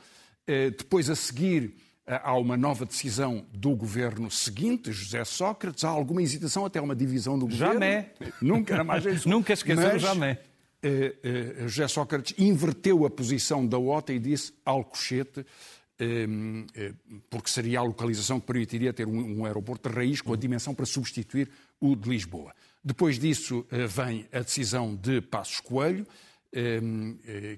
Depois, 0.77 1.09
a 1.09 1.15
seguir, 1.15 1.75
há 2.05 2.35
uma 2.37 2.57
nova 2.57 2.85
decisão 2.85 3.45
do 3.53 3.75
governo 3.75 4.29
seguinte, 4.29 4.91
José 4.91 5.23
Sócrates, 5.23 5.83
há 5.83 5.89
alguma 5.89 6.21
hesitação, 6.21 6.65
até 6.65 6.81
uma 6.81 6.95
divisão 6.95 7.37
do 7.37 7.45
governo. 7.45 7.73
Jamais. 7.73 8.05
Nunca 8.41 8.73
era 8.73 8.83
mais 8.83 9.25
Nunca 9.25 9.53
esqueceu, 9.53 9.99
jamais. 9.99 10.37
Uh, 10.83 11.65
uh, 11.65 11.67
José 11.67 11.87
Sócrates 11.87 12.33
inverteu 12.39 13.05
a 13.05 13.09
posição 13.09 13.65
da 13.65 13.77
OTA 13.77 14.13
e 14.13 14.19
disse 14.19 14.51
Alcochete, 14.65 15.41
uh, 15.41 17.23
porque 17.29 17.51
seria 17.51 17.79
a 17.79 17.83
localização 17.83 18.39
que 18.39 18.47
permitiria 18.47 18.91
ter 18.91 19.07
um, 19.07 19.39
um, 19.39 19.45
aeroporto 19.45 19.87
de 19.87 19.95
raiz 19.95 20.21
com 20.21 20.33
a 20.33 20.37
dimensão 20.37 20.73
para 20.73 20.87
substituir 20.87 21.49
o 21.79 21.95
de 21.95 22.09
Lisboa. 22.09 22.51
Depois 22.83 23.19
disso 23.19 23.63
vem 23.69 24.25
a 24.31 24.39
decisão 24.39 24.95
de 24.95 25.21
Passos 25.21 25.59
Coelho, 25.59 26.07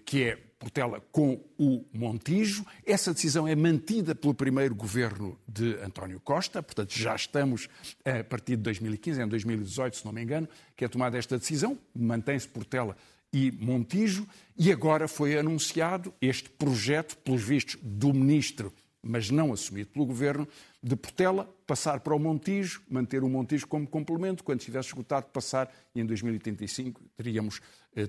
que 0.05 0.23
é 0.23 0.38
Portela 0.63 1.03
com 1.12 1.43
o 1.60 1.84
Montijo. 1.91 2.65
Essa 2.86 3.13
decisão 3.13 3.46
é 3.46 3.53
mantida 3.53 4.15
pelo 4.15 4.34
primeiro 4.34 4.74
governo 4.74 5.38
de 5.46 5.75
António 5.84 6.22
Costa, 6.22 6.63
portanto 6.63 6.98
já 6.98 7.13
estamos 7.13 7.67
a 8.05 8.24
partir 8.24 8.55
de 8.55 8.63
2015, 8.63 9.22
em 9.22 9.27
2018, 9.27 9.98
se 9.98 10.05
não 10.05 10.13
me 10.13 10.24
engano, 10.24 10.48
que 10.77 10.86
é 10.86 10.88
tomada 10.88 11.17
esta 11.17 11.38
decisão, 11.38 11.77
mantém-se 11.93 12.48
Portela 12.48 12.96
e 13.34 13.51
Montijo, 13.51 14.25
e 14.58 14.72
agora 14.72 15.05
foi 15.05 15.38
anunciado 15.38 16.13
este 16.22 16.50
projeto, 16.50 17.17
pelos 17.17 17.43
vistos, 17.43 17.77
do 17.82 18.13
ministro, 18.13 18.72
mas 19.01 19.29
não 19.29 19.51
assumido 19.51 19.89
pelo 19.89 20.05
governo, 20.05 20.48
de 20.82 20.96
Portela 20.96 21.53
passar 21.67 22.00
para 22.00 22.15
o 22.15 22.20
Montijo, 22.20 22.82
manter 22.89 23.22
o 23.22 23.27
Montijo 23.27 23.67
como 23.67 23.86
complemento, 23.86 24.46
quando 24.46 24.60
estivesse 24.60 24.89
esgotado, 24.89 25.25
passar 25.25 25.70
e 25.93 26.00
em 26.00 26.05
2085 26.05 27.01
teríamos, 27.17 27.60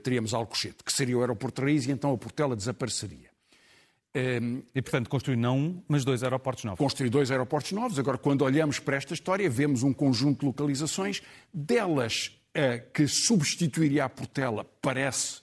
teríamos 0.03 0.35
Alcochete, 0.35 0.83
que 0.85 0.93
seria 0.93 1.17
o 1.17 1.21
aeroporto 1.21 1.61
de 1.61 1.71
raiz 1.71 1.87
e 1.87 1.91
então 1.91 2.13
a 2.13 2.19
Portela 2.19 2.55
desapareceria. 2.55 3.35
Um, 4.17 4.63
e, 4.73 4.81
portanto, 4.81 5.11
construir 5.11 5.37
não 5.37 5.59
um, 5.59 5.83
mas 5.89 6.05
dois 6.05 6.23
aeroportos 6.23 6.63
novos. 6.65 6.79
Construir 6.79 7.11
dois 7.11 7.33
aeroportos 7.33 7.73
novos. 7.73 7.99
Agora, 7.99 8.17
quando 8.17 8.43
olhamos 8.43 8.79
para 8.79 8.97
esta 8.97 9.13
história, 9.13 9.51
vemos 9.51 9.83
um 9.83 9.93
conjunto 9.93 10.41
de 10.41 10.47
localizações, 10.47 11.21
delas 11.53 12.31
a 12.55 12.79
que 12.79 13.09
substituiria 13.09 14.05
a 14.05 14.09
Portela 14.09 14.65
parece 14.81 15.43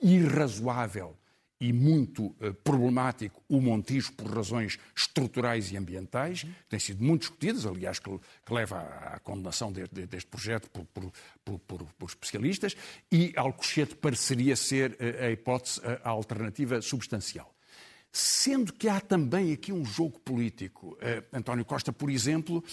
irrazoável 0.00 1.17
e 1.60 1.72
muito 1.72 2.26
uh, 2.26 2.54
problemático 2.62 3.42
o 3.48 3.60
Montijo 3.60 4.12
por 4.12 4.30
razões 4.30 4.78
estruturais 4.96 5.72
e 5.72 5.76
ambientais, 5.76 6.42
que 6.42 6.68
têm 6.68 6.78
sido 6.78 7.02
muito 7.02 7.22
discutidas, 7.22 7.66
aliás, 7.66 7.98
que, 7.98 8.10
que 8.44 8.54
leva 8.54 8.78
à, 8.78 9.18
condenação 9.18 9.72
de, 9.72 9.84
de, 9.88 10.06
deste 10.06 10.28
projeto 10.30 10.70
por, 10.70 10.84
por, 10.86 11.58
por, 11.60 11.84
por, 11.98 12.08
especialistas, 12.08 12.76
e 13.10 13.32
Alcochete 13.36 13.96
pareceria 13.96 14.54
ser 14.54 14.92
uh, 14.92 15.24
a 15.24 15.30
hipótese, 15.30 15.80
a, 15.84 16.08
a 16.08 16.10
alternativa 16.10 16.80
substancial. 16.80 17.52
Sendo 18.12 18.72
que 18.72 18.88
há 18.88 19.00
também 19.00 19.52
aqui 19.52 19.72
um 19.72 19.84
jogo 19.84 20.18
político. 20.20 20.96
Uh, 20.96 21.36
António 21.36 21.64
Costa, 21.64 21.92
por 21.92 22.08
exemplo, 22.08 22.64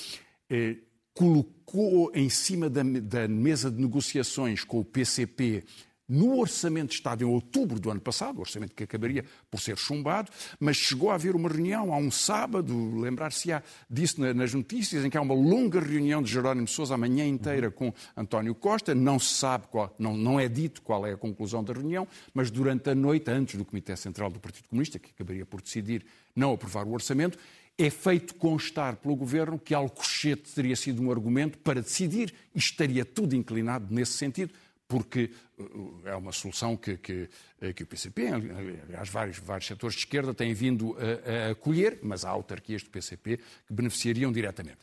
colocou 1.13 2.11
em 2.13 2.29
cima 2.29 2.69
da, 2.69 2.83
da 2.83 3.27
mesa 3.27 3.71
de 3.71 3.81
negociações 3.81 4.63
com 4.63 4.79
o 4.79 4.85
PCP 4.85 5.63
no 6.07 6.37
Orçamento 6.39 6.89
de 6.89 6.95
Estado 6.95 7.23
em 7.23 7.27
outubro 7.27 7.79
do 7.79 7.89
ano 7.89 7.99
passado, 7.99 8.39
orçamento 8.39 8.75
que 8.75 8.83
acabaria 8.83 9.25
por 9.49 9.59
ser 9.59 9.77
chumbado, 9.77 10.31
mas 10.59 10.77
chegou 10.77 11.09
a 11.09 11.15
haver 11.15 11.35
uma 11.35 11.49
reunião 11.49 11.93
há 11.93 11.97
um 11.97 12.11
sábado, 12.11 12.99
lembrar-se-á 12.99 13.63
disso 13.89 14.21
nas 14.33 14.53
notícias, 14.53 15.03
em 15.03 15.09
que 15.09 15.17
há 15.17 15.21
uma 15.21 15.33
longa 15.33 15.79
reunião 15.79 16.21
de 16.21 16.31
Jerónimo 16.31 16.67
Sousa 16.67 16.93
a 16.93 16.97
manhã 16.97 17.25
inteira 17.25 17.71
com 17.71 17.93
António 18.15 18.53
Costa, 18.53 18.93
não 18.93 19.17
se 19.17 19.33
sabe, 19.33 19.67
qual, 19.67 19.93
não, 19.97 20.15
não 20.15 20.39
é 20.39 20.47
dito 20.47 20.81
qual 20.81 21.05
é 21.05 21.13
a 21.13 21.17
conclusão 21.17 21.63
da 21.63 21.73
reunião, 21.73 22.07
mas 22.33 22.51
durante 22.51 22.89
a 22.89 22.95
noite, 22.95 23.31
antes 23.31 23.55
do 23.55 23.65
Comitê 23.65 23.95
Central 23.95 24.29
do 24.29 24.39
Partido 24.39 24.67
Comunista, 24.69 24.99
que 24.99 25.09
acabaria 25.09 25.45
por 25.45 25.61
decidir 25.61 26.05
não 26.35 26.53
aprovar 26.53 26.85
o 26.85 26.93
orçamento, 26.93 27.37
é 27.77 27.89
feito 27.89 28.35
constar 28.35 28.95
pelo 28.95 29.15
Governo 29.15 29.59
que 29.59 29.73
Alcochete 29.73 30.53
teria 30.53 30.75
sido 30.75 31.01
um 31.01 31.11
argumento 31.11 31.57
para 31.57 31.81
decidir 31.81 32.33
e 32.53 32.59
estaria 32.59 33.03
tudo 33.03 33.35
inclinado 33.35 33.93
nesse 33.93 34.13
sentido 34.13 34.53
porque 34.87 35.31
uh, 35.57 36.01
é 36.05 36.15
uma 36.15 36.31
solução 36.31 36.77
que, 36.77 36.97
que, 36.97 37.29
uh, 37.61 37.73
que 37.73 37.83
o 37.83 37.87
PCP, 37.87 38.27
aliás, 38.27 39.09
vários, 39.09 39.37
vários 39.39 39.67
setores 39.67 39.95
de 39.95 40.01
esquerda 40.01 40.33
têm 40.33 40.53
vindo 40.53 40.95
a, 40.97 41.47
a 41.47 41.51
acolher, 41.51 41.99
mas 42.01 42.23
há 42.23 42.29
autarquias 42.29 42.83
do 42.83 42.89
PCP 42.89 43.37
que 43.37 43.73
beneficiariam 43.73 44.31
diretamente. 44.31 44.77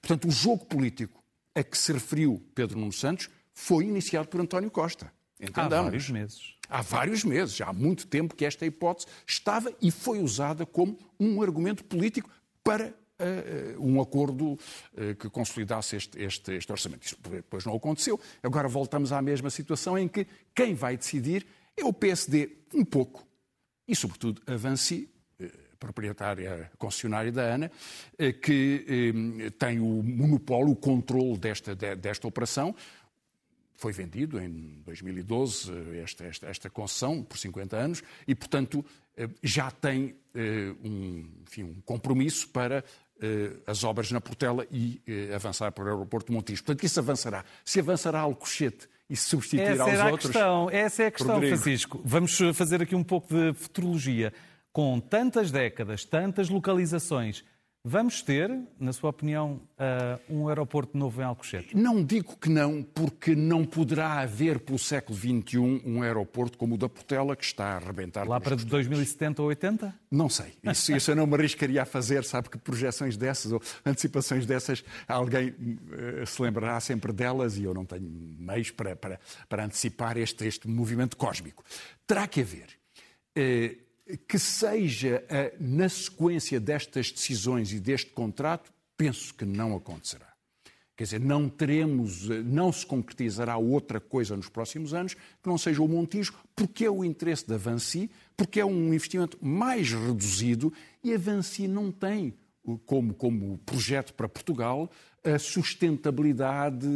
Portanto, 0.00 0.28
o 0.28 0.30
jogo 0.30 0.64
político 0.66 1.22
a 1.54 1.62
que 1.62 1.78
se 1.78 1.92
referiu 1.92 2.42
Pedro 2.54 2.78
Nuno 2.78 2.92
Santos 2.92 3.30
foi 3.52 3.84
iniciado 3.84 4.28
por 4.28 4.40
António 4.40 4.70
Costa. 4.70 5.12
Entendamos. 5.40 5.72
Há 5.72 5.82
vários 5.82 6.10
meses. 6.10 6.54
Há 6.68 6.82
vários 6.82 7.24
meses, 7.24 7.54
já 7.54 7.66
há 7.66 7.72
muito 7.72 8.06
tempo 8.06 8.34
que 8.34 8.44
esta 8.44 8.64
hipótese 8.64 9.06
estava 9.26 9.72
e 9.80 9.90
foi 9.90 10.18
usada 10.20 10.64
como 10.64 10.98
um 11.20 11.42
argumento 11.42 11.84
político 11.84 12.30
para 12.62 12.94
um 13.78 14.00
acordo 14.00 14.52
uh, 14.52 15.14
que 15.18 15.28
consolidasse 15.30 15.96
este, 15.96 16.22
este, 16.22 16.52
este 16.52 16.72
orçamento. 16.72 17.06
Isso 17.06 17.16
depois 17.22 17.64
não 17.64 17.74
aconteceu. 17.74 18.20
Agora 18.42 18.68
voltamos 18.68 19.12
à 19.12 19.20
mesma 19.22 19.50
situação 19.50 19.98
em 19.98 20.08
que 20.08 20.26
quem 20.54 20.74
vai 20.74 20.96
decidir 20.96 21.46
é 21.76 21.84
o 21.84 21.92
PSD, 21.92 22.50
um 22.72 22.84
pouco, 22.84 23.26
e 23.86 23.96
sobretudo 23.96 24.40
a 24.46 24.56
Vancy, 24.56 25.08
proprietária 25.78 26.70
concessionária 26.78 27.30
da 27.30 27.54
ANA, 27.54 27.70
que 28.42 29.52
tem 29.58 29.80
o 29.80 30.02
monopólio, 30.02 30.70
o 30.70 30.76
controle 30.76 31.36
desta, 31.36 31.74
desta 31.74 32.26
operação. 32.26 32.74
Foi 33.76 33.92
vendido 33.92 34.40
em 34.40 34.80
2012 34.84 35.72
esta, 36.02 36.24
esta, 36.24 36.46
esta 36.46 36.70
concessão 36.70 37.22
por 37.22 37.36
50 37.36 37.76
anos 37.76 38.02
e, 38.26 38.34
portanto, 38.34 38.84
já 39.42 39.70
tem 39.70 40.16
um, 40.84 41.26
enfim, 41.46 41.64
um 41.64 41.80
compromisso 41.84 42.48
para 42.48 42.78
eh, 42.78 42.84
as 43.66 43.84
obras 43.84 44.10
na 44.10 44.20
Portela 44.20 44.66
e 44.70 45.00
eh, 45.06 45.34
avançar 45.34 45.70
para 45.72 45.84
o 45.84 45.88
aeroporto 45.88 46.26
de 46.26 46.32
Montijo. 46.32 46.62
Portanto, 46.62 46.84
isso 46.84 46.98
avançará. 46.98 47.44
Se 47.64 47.80
avançará 47.80 48.20
Alcochete 48.20 48.88
e 49.08 49.16
se 49.16 49.28
substituirá 49.28 49.72
essa 49.72 50.02
aos 50.02 50.12
outros... 50.12 50.30
Questão, 50.30 50.70
essa 50.70 51.02
é 51.02 51.06
a 51.06 51.10
questão, 51.10 51.34
Rodrigo. 51.34 51.56
Francisco. 51.56 52.00
Vamos 52.04 52.38
fazer 52.54 52.82
aqui 52.82 52.94
um 52.94 53.04
pouco 53.04 53.32
de 53.32 53.52
futurologia. 53.54 54.32
Com 54.72 54.98
tantas 54.98 55.50
décadas, 55.52 56.04
tantas 56.04 56.48
localizações, 56.48 57.44
Vamos 57.86 58.22
ter, 58.22 58.50
na 58.80 58.94
sua 58.94 59.10
opinião, 59.10 59.60
uh, 59.76 60.34
um 60.34 60.48
aeroporto 60.48 60.96
novo 60.96 61.20
em 61.20 61.24
Alcochete? 61.24 61.76
Não 61.76 62.02
digo 62.02 62.34
que 62.34 62.48
não, 62.48 62.82
porque 62.82 63.36
não 63.36 63.62
poderá 63.62 64.20
haver 64.20 64.58
pelo 64.60 64.78
século 64.78 65.18
XXI 65.18 65.58
um 65.58 66.02
aeroporto 66.02 66.56
como 66.56 66.76
o 66.76 66.78
da 66.78 66.88
Portela, 66.88 67.36
que 67.36 67.44
está 67.44 67.74
a 67.74 67.76
arrebentar. 67.76 68.26
Lá 68.26 68.40
para 68.40 68.56
2070 68.56 69.42
ou 69.42 69.48
80? 69.48 69.94
Não 70.10 70.30
sei. 70.30 70.54
Isso, 70.62 70.96
isso 70.96 71.10
eu 71.10 71.14
não 71.14 71.26
me 71.26 71.34
arriscaria 71.34 71.82
a 71.82 71.84
fazer. 71.84 72.24
Sabe 72.24 72.48
que 72.48 72.56
projeções 72.56 73.18
dessas 73.18 73.52
ou 73.52 73.60
antecipações 73.84 74.46
dessas, 74.46 74.82
alguém 75.06 75.50
uh, 75.50 76.26
se 76.26 76.40
lembrará 76.40 76.80
sempre 76.80 77.12
delas 77.12 77.58
e 77.58 77.64
eu 77.64 77.74
não 77.74 77.84
tenho 77.84 78.08
meios 78.38 78.70
para, 78.70 78.96
para, 78.96 79.20
para 79.46 79.62
antecipar 79.62 80.16
este, 80.16 80.46
este 80.46 80.66
movimento 80.66 81.18
cósmico. 81.18 81.62
Terá 82.06 82.26
que 82.26 82.40
haver. 82.40 82.68
Uh, 83.36 83.83
que 84.28 84.38
seja 84.38 85.24
uh, 85.24 85.56
na 85.58 85.88
sequência 85.88 86.60
destas 86.60 87.10
decisões 87.10 87.72
e 87.72 87.80
deste 87.80 88.10
contrato, 88.10 88.72
penso 88.96 89.34
que 89.34 89.44
não 89.44 89.74
acontecerá. 89.74 90.32
Quer 90.96 91.04
dizer, 91.04 91.20
não 91.20 91.48
teremos, 91.48 92.28
uh, 92.28 92.42
não 92.44 92.72
se 92.72 92.84
concretizará 92.84 93.56
outra 93.56 94.00
coisa 94.00 94.36
nos 94.36 94.48
próximos 94.48 94.92
anos 94.92 95.14
que 95.14 95.48
não 95.48 95.56
seja 95.56 95.82
o 95.82 95.88
Montijo, 95.88 96.34
porque 96.54 96.84
é 96.84 96.90
o 96.90 97.04
interesse 97.04 97.46
da 97.48 97.56
Vancy, 97.56 98.10
porque 98.36 98.60
é 98.60 98.64
um 98.64 98.92
investimento 98.92 99.38
mais 99.40 99.90
reduzido 99.92 100.72
e 101.02 101.12
a 101.12 101.18
Vancy 101.18 101.66
não 101.66 101.90
tem 101.90 102.34
como, 102.86 103.12
como 103.14 103.58
projeto 103.58 104.14
para 104.14 104.28
Portugal 104.28 104.90
a 105.24 105.38
sustentabilidade 105.38 106.86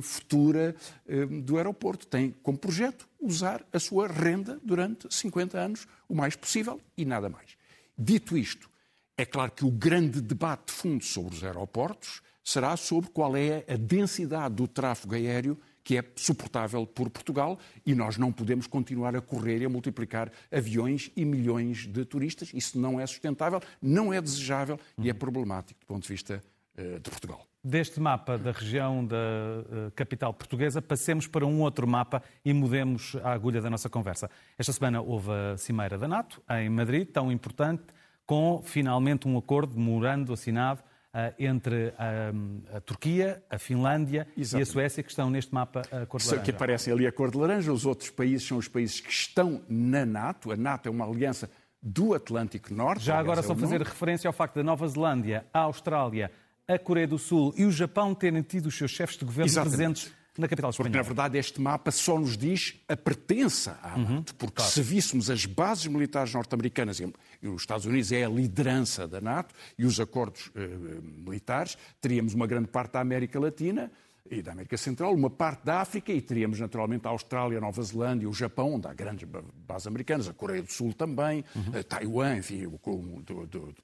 futura 0.00 0.74
eh, 1.06 1.26
do 1.26 1.56
aeroporto. 1.56 2.06
Tem 2.06 2.34
como 2.42 2.56
projeto 2.56 3.08
usar 3.20 3.64
a 3.72 3.78
sua 3.80 4.06
renda 4.06 4.60
durante 4.62 5.12
50 5.12 5.58
anos, 5.58 5.88
o 6.08 6.14
mais 6.14 6.36
possível 6.36 6.80
e 6.96 7.04
nada 7.04 7.28
mais. 7.28 7.56
Dito 7.98 8.36
isto, 8.38 8.70
é 9.16 9.24
claro 9.24 9.50
que 9.50 9.64
o 9.64 9.70
grande 9.70 10.20
debate 10.20 10.66
de 10.66 10.72
fundo 10.72 11.04
sobre 11.04 11.34
os 11.34 11.44
aeroportos 11.44 12.22
será 12.44 12.76
sobre 12.76 13.10
qual 13.10 13.36
é 13.36 13.64
a 13.68 13.76
densidade 13.76 14.54
do 14.54 14.66
tráfego 14.66 15.14
aéreo 15.14 15.58
que 15.84 15.98
é 15.98 16.04
suportável 16.16 16.86
por 16.86 17.10
Portugal 17.10 17.58
e 17.84 17.94
nós 17.94 18.16
não 18.16 18.32
podemos 18.32 18.66
continuar 18.66 19.16
a 19.16 19.20
correr 19.20 19.60
e 19.60 19.64
a 19.64 19.68
multiplicar 19.68 20.30
aviões 20.50 21.10
e 21.16 21.24
milhões 21.24 21.86
de 21.86 22.04
turistas. 22.04 22.50
Isso 22.54 22.78
não 22.78 23.00
é 23.00 23.06
sustentável, 23.06 23.60
não 23.80 24.12
é 24.12 24.20
desejável 24.20 24.78
e 24.98 25.10
é 25.10 25.12
problemático 25.12 25.80
do 25.80 25.86
ponto 25.86 26.02
de 26.02 26.08
vista 26.08 26.42
uh, 26.78 27.00
de 27.00 27.10
Portugal. 27.10 27.46
Deste 27.64 28.00
mapa 28.00 28.36
da 28.36 28.50
região 28.50 29.06
da 29.06 29.16
uh, 29.16 29.92
capital 29.94 30.34
portuguesa, 30.34 30.82
passemos 30.82 31.28
para 31.28 31.46
um 31.46 31.60
outro 31.60 31.86
mapa 31.86 32.20
e 32.44 32.52
mudemos 32.52 33.16
a 33.22 33.32
agulha 33.32 33.60
da 33.60 33.70
nossa 33.70 33.88
conversa. 33.88 34.28
Esta 34.58 34.72
semana 34.72 35.00
houve 35.00 35.30
a 35.30 35.56
Cimeira 35.56 35.96
da 35.96 36.08
NATO, 36.08 36.42
em 36.50 36.68
Madrid, 36.68 37.08
tão 37.12 37.30
importante, 37.30 37.84
com 38.26 38.60
finalmente 38.64 39.28
um 39.28 39.38
acordo, 39.38 39.78
memorando 39.78 40.32
assinado 40.32 40.80
uh, 41.14 41.32
entre 41.38 41.94
a, 41.96 42.78
a, 42.78 42.80
Turquia, 42.80 43.40
a 43.48 43.56
Finlândia 43.60 44.26
Exatamente. 44.36 44.58
e 44.58 44.62
a 44.68 44.72
Suécia, 44.72 45.02
que 45.04 45.10
estão 45.10 45.30
neste 45.30 45.54
mapa 45.54 45.82
a 45.92 46.04
cor 46.04 46.20
de 46.20 46.26
laranja. 46.26 46.44
Que 46.44 46.50
aparecem 46.50 46.92
ali 46.92 47.06
a 47.06 47.12
cor 47.12 47.30
de 47.30 47.38
laranja, 47.38 47.72
os 47.72 47.86
outros 47.86 48.10
países 48.10 48.44
são 48.44 48.58
os 48.58 48.66
países 48.66 48.98
que 48.98 49.12
estão 49.12 49.62
na 49.68 50.04
NATO. 50.04 50.50
A 50.50 50.56
NATO 50.56 50.88
é 50.88 50.90
uma 50.90 51.06
aliança 51.06 51.48
do 51.80 52.12
Atlântico 52.12 52.74
Norte. 52.74 53.04
Já 53.04 53.20
agora, 53.20 53.38
é 53.38 53.42
só 53.42 53.54
fazer 53.54 53.82
referência 53.82 54.28
ao 54.28 54.32
facto 54.32 54.56
da 54.56 54.64
Nova 54.64 54.86
Zelândia, 54.88 55.46
a 55.54 55.60
Austrália, 55.60 56.30
a 56.68 56.78
Coreia 56.78 57.06
do 57.06 57.18
Sul 57.18 57.54
e 57.56 57.64
o 57.64 57.70
Japão 57.70 58.14
terem 58.14 58.42
tido 58.42 58.66
os 58.66 58.76
seus 58.76 58.90
chefes 58.90 59.16
de 59.16 59.24
governo 59.24 59.50
Exatamente. 59.50 59.76
presentes 59.76 60.12
na 60.38 60.48
capital 60.48 60.70
espanhola. 60.70 60.90
Porque, 60.90 60.96
na 60.96 61.02
verdade, 61.02 61.38
este 61.38 61.60
mapa 61.60 61.90
só 61.90 62.18
nos 62.18 62.36
diz 62.36 62.80
a 62.88 62.96
pertença 62.96 63.78
à 63.82 63.96
uhum. 63.96 64.16
NATO. 64.16 64.34
Porque 64.34 64.56
claro. 64.56 64.70
se 64.70 64.82
víssemos 64.82 65.30
as 65.30 65.44
bases 65.44 65.86
militares 65.86 66.32
norte-americanas, 66.32 67.00
e 67.00 67.48
os 67.48 67.62
Estados 67.62 67.84
Unidos 67.84 68.12
é 68.12 68.24
a 68.24 68.28
liderança 68.28 69.06
da 69.06 69.20
NATO, 69.20 69.54
e 69.78 69.84
os 69.84 70.00
acordos 70.00 70.46
uh, 70.48 71.02
militares, 71.02 71.76
teríamos 72.00 72.34
uma 72.34 72.46
grande 72.46 72.68
parte 72.68 72.92
da 72.92 73.00
América 73.00 73.38
Latina, 73.38 73.90
e 74.30 74.40
da 74.40 74.52
América 74.52 74.78
Central, 74.78 75.12
uma 75.12 75.28
parte 75.28 75.64
da 75.64 75.80
África 75.80 76.10
e 76.10 76.22
teríamos 76.22 76.58
naturalmente 76.58 77.06
a 77.06 77.10
Austrália, 77.10 77.58
a 77.58 77.60
Nova 77.60 77.82
Zelândia, 77.82 78.26
o 78.26 78.32
Japão, 78.32 78.74
onde 78.74 78.86
há 78.86 78.94
grandes 78.94 79.28
bases 79.66 79.86
americanas, 79.86 80.26
a 80.26 80.32
Coreia 80.32 80.62
do 80.62 80.72
Sul 80.72 80.94
também, 80.94 81.44
uhum. 81.54 81.82
Taiwan, 81.82 82.38
enfim, 82.38 82.66
com, 82.80 83.20
do, 83.20 83.46
do, 83.46 83.74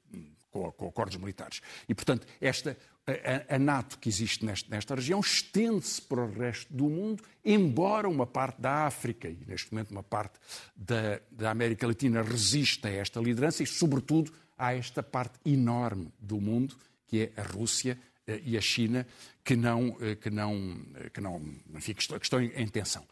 com, 0.51 0.71
com, 0.73 0.89
acordos 0.89 1.17
militares. 1.17 1.61
E, 1.89 1.95
portanto, 1.95 2.27
esta, 2.41 2.77
a, 3.07 3.57
a 3.57 3.59
NATO 3.59 3.99
que 3.99 4.09
existe 4.09 4.45
nesta, 4.45 4.95
região 4.95 5.21
estende-se 5.21 6.01
para 6.03 6.23
o 6.23 6.31
resto 6.31 6.73
do 6.73 6.89
mundo, 6.89 7.23
embora 7.45 8.09
uma 8.09 8.27
parte 8.27 8.61
da 8.61 8.87
África 8.87 9.29
e, 9.29 9.39
neste 9.47 9.73
momento, 9.73 9.91
uma 9.91 10.03
parte 10.03 10.39
da, 10.75 11.21
da 11.31 11.51
América 11.51 11.87
Latina 11.87 12.23
resista 12.23 12.89
a 12.89 12.93
esta 12.93 13.21
liderança 13.21 13.63
e, 13.63 13.67
sobretudo, 13.67 14.33
a 14.57 14.75
esta 14.75 15.03
parte 15.03 15.39
enorme 15.45 16.13
do 16.19 16.41
mundo, 16.41 16.77
que 17.07 17.23
é 17.23 17.41
a 17.41 17.43
Rússia 17.43 17.99
eh, 18.27 18.41
e 18.45 18.59
a 18.59 18.61
China, 18.61 19.07
que 19.43 19.57
não, 19.57 19.97
eh, 20.01 20.17
que 20.17 20.29
não, 20.29 20.81
eh, 20.97 21.11
que 21.11 21.21
não 21.21 21.41
enfim, 21.75 21.95
que 21.95 22.03
estão 22.03 22.43
em 22.43 22.69
tensão. 22.69 23.05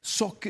Só 0.00 0.30
que 0.30 0.48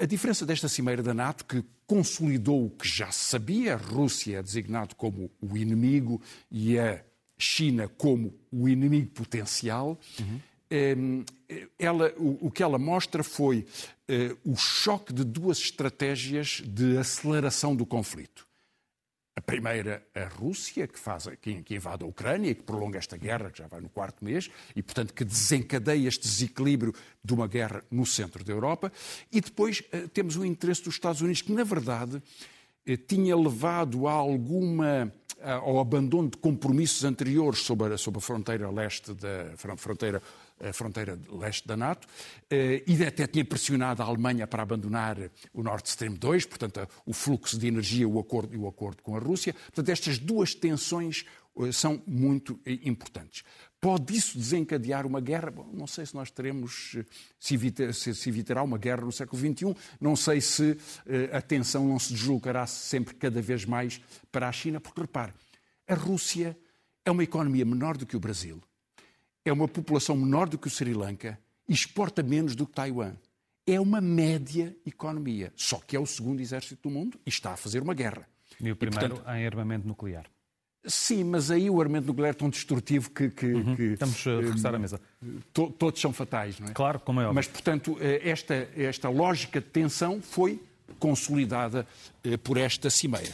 a, 0.00 0.06
diferença 0.06 0.44
desta 0.44 0.68
cimeira 0.68 1.02
da 1.02 1.14
NATO, 1.14 1.44
que 1.44 1.64
consolidou 1.86 2.66
o 2.66 2.70
que 2.70 2.86
já 2.86 3.10
se 3.10 3.24
sabia, 3.30 3.74
a 3.74 3.76
Rússia 3.76 4.38
é 4.38 4.42
designado 4.42 4.94
como 4.94 5.30
o 5.40 5.56
inimigo 5.56 6.20
e 6.50 6.78
a 6.78 7.02
China 7.38 7.88
como 7.88 8.34
o 8.52 8.68
inimigo 8.68 9.10
potencial, 9.10 9.98
uhum. 10.20 10.40
Ela, 11.78 12.14
o, 12.16 12.50
que 12.50 12.62
ela 12.62 12.78
mostra 12.78 13.22
foi 13.22 13.66
eh, 14.08 14.34
o 14.42 14.56
choque 14.56 15.12
de 15.12 15.22
duas 15.22 15.58
estratégias 15.58 16.62
de 16.64 16.96
aceleração 16.96 17.76
do 17.76 17.84
conflito. 17.84 18.46
A 19.34 19.40
primeira, 19.40 20.06
a 20.14 20.24
Rússia, 20.24 20.86
que, 20.86 20.98
faz, 20.98 21.26
que, 21.40 21.74
invade 21.74 22.04
a 22.04 22.06
Ucrânia 22.06 22.54
que 22.54 22.62
prolonga 22.62 22.98
esta 22.98 23.16
guerra, 23.16 23.50
que 23.50 23.58
já 23.58 23.66
vai 23.66 23.80
no 23.80 23.88
quarto 23.88 24.22
mês, 24.22 24.50
e, 24.76 24.82
portanto, 24.82 25.14
que 25.14 25.24
desencadeia 25.24 26.06
este 26.06 26.28
desequilíbrio 26.28 26.94
de 27.24 27.32
uma 27.32 27.46
guerra 27.46 27.82
no 27.90 28.04
centro 28.04 28.44
da 28.44 28.52
Europa. 28.52 28.92
E 29.32 29.40
depois 29.40 29.82
eh, 29.90 30.06
temos 30.12 30.36
o 30.36 30.44
interesse 30.44 30.82
dos 30.82 30.94
Estados 30.94 31.22
Unidos, 31.22 31.40
que, 31.40 31.52
na 31.52 31.64
verdade, 31.64 32.22
eh, 32.86 32.96
tinha 32.96 33.34
levado 33.34 34.06
a 34.06 34.12
alguma 34.12 35.10
ao 35.42 35.80
abandono 35.80 36.30
de 36.30 36.36
compromissos 36.36 37.04
anteriores 37.04 37.60
sobre 37.60 37.94
a, 37.94 37.98
sobre 37.98 38.18
a 38.18 38.22
fronteira 38.22 38.70
leste 38.70 39.12
da 39.12 39.56
fronteira 39.56 40.22
a 40.62 40.72
fronteira 40.72 41.18
leste 41.28 41.66
da 41.66 41.76
NATO, 41.76 42.06
eh, 42.48 42.82
e 42.86 43.04
até 43.04 43.26
tinha 43.26 43.44
pressionado 43.44 44.02
a 44.02 44.06
Alemanha 44.06 44.46
para 44.46 44.62
abandonar 44.62 45.16
o 45.52 45.62
Nord 45.62 45.88
Stream 45.88 46.14
2, 46.14 46.46
portanto, 46.46 46.88
o 47.04 47.12
fluxo 47.12 47.58
de 47.58 47.66
energia 47.66 48.08
o 48.08 48.18
acordo, 48.18 48.54
e 48.54 48.56
o 48.56 48.68
acordo 48.68 49.02
com 49.02 49.16
a 49.16 49.18
Rússia. 49.18 49.52
Portanto, 49.52 49.88
estas 49.88 50.18
duas 50.18 50.54
tensões 50.54 51.24
eh, 51.58 51.72
são 51.72 52.00
muito 52.06 52.60
eh, 52.64 52.78
importantes. 52.84 53.42
Pode 53.80 54.16
isso 54.16 54.38
desencadear 54.38 55.04
uma 55.04 55.20
guerra? 55.20 55.50
Bom, 55.50 55.68
não 55.72 55.88
sei 55.88 56.06
se 56.06 56.14
nós 56.14 56.30
teremos, 56.30 56.96
se, 57.40 57.54
evita, 57.54 57.92
se, 57.92 58.14
se, 58.14 58.28
evitará 58.28 58.62
uma 58.62 58.78
guerra 58.78 59.02
no 59.02 59.10
século 59.10 59.42
XXI, 59.42 59.74
não 60.00 60.14
sei 60.14 60.40
se 60.40 60.78
a 61.32 61.42
tensão 61.42 61.88
não 61.88 61.98
se 61.98 62.12
deslocará 62.12 62.64
sempre 62.64 63.12
cada 63.14 63.42
vez 63.42 63.64
mais 63.64 64.00
para 64.30 64.48
a 64.48 64.52
China, 64.52 64.80
porque 64.80 65.00
repare, 65.00 65.32
a 65.88 65.94
Rússia 65.94 66.56
é 67.04 67.10
uma 67.10 67.24
economia 67.24 67.64
menor 67.64 67.96
do 67.96 68.06
que 68.06 68.16
o 68.16 68.20
Brasil 68.20 68.62
é 69.44 69.52
uma 69.52 69.68
população 69.68 70.16
menor 70.16 70.48
do 70.48 70.58
que 70.58 70.66
o 70.66 70.70
Sri 70.70 70.94
Lanka 70.94 71.38
e 71.68 71.72
exporta 71.72 72.22
menos 72.22 72.54
do 72.54 72.66
que 72.66 72.72
Taiwan. 72.72 73.14
É 73.66 73.80
uma 73.80 74.00
média 74.00 74.74
economia, 74.84 75.52
só 75.54 75.78
que 75.78 75.94
é 75.94 76.00
o 76.00 76.06
segundo 76.06 76.40
exército 76.40 76.88
do 76.88 76.92
mundo 76.92 77.18
e 77.24 77.28
está 77.28 77.52
a 77.52 77.56
fazer 77.56 77.82
uma 77.82 77.94
guerra. 77.94 78.26
E 78.60 78.70
o 78.70 78.76
primeiro 78.76 79.04
e, 79.04 79.08
portanto, 79.08 79.36
em 79.36 79.46
armamento 79.46 79.86
nuclear. 79.86 80.26
Sim, 80.84 81.22
mas 81.24 81.48
aí 81.50 81.70
o 81.70 81.80
armamento 81.80 82.08
nuclear 82.08 82.30
é 82.30 82.34
tão 82.34 82.50
destrutivo 82.50 83.10
que. 83.10 83.30
que, 83.30 83.46
uhum. 83.46 83.76
que 83.76 83.82
Estamos 83.82 84.26
a 84.26 84.40
regressar 84.40 84.74
à 84.74 84.78
mesa. 84.80 85.00
To, 85.52 85.70
todos 85.70 86.00
são 86.00 86.12
fatais, 86.12 86.58
não 86.58 86.68
é? 86.68 86.72
Claro, 86.72 86.98
como 86.98 87.20
é 87.20 87.24
óbvio. 87.24 87.36
Mas, 87.36 87.46
portanto, 87.46 87.96
eh, 88.00 88.28
esta, 88.28 88.68
esta 88.76 89.08
lógica 89.08 89.60
de 89.60 89.66
tensão 89.68 90.20
foi 90.20 90.60
consolidada 90.98 91.86
eh, 92.24 92.36
por 92.36 92.56
esta 92.56 92.90
cimeira 92.90 93.32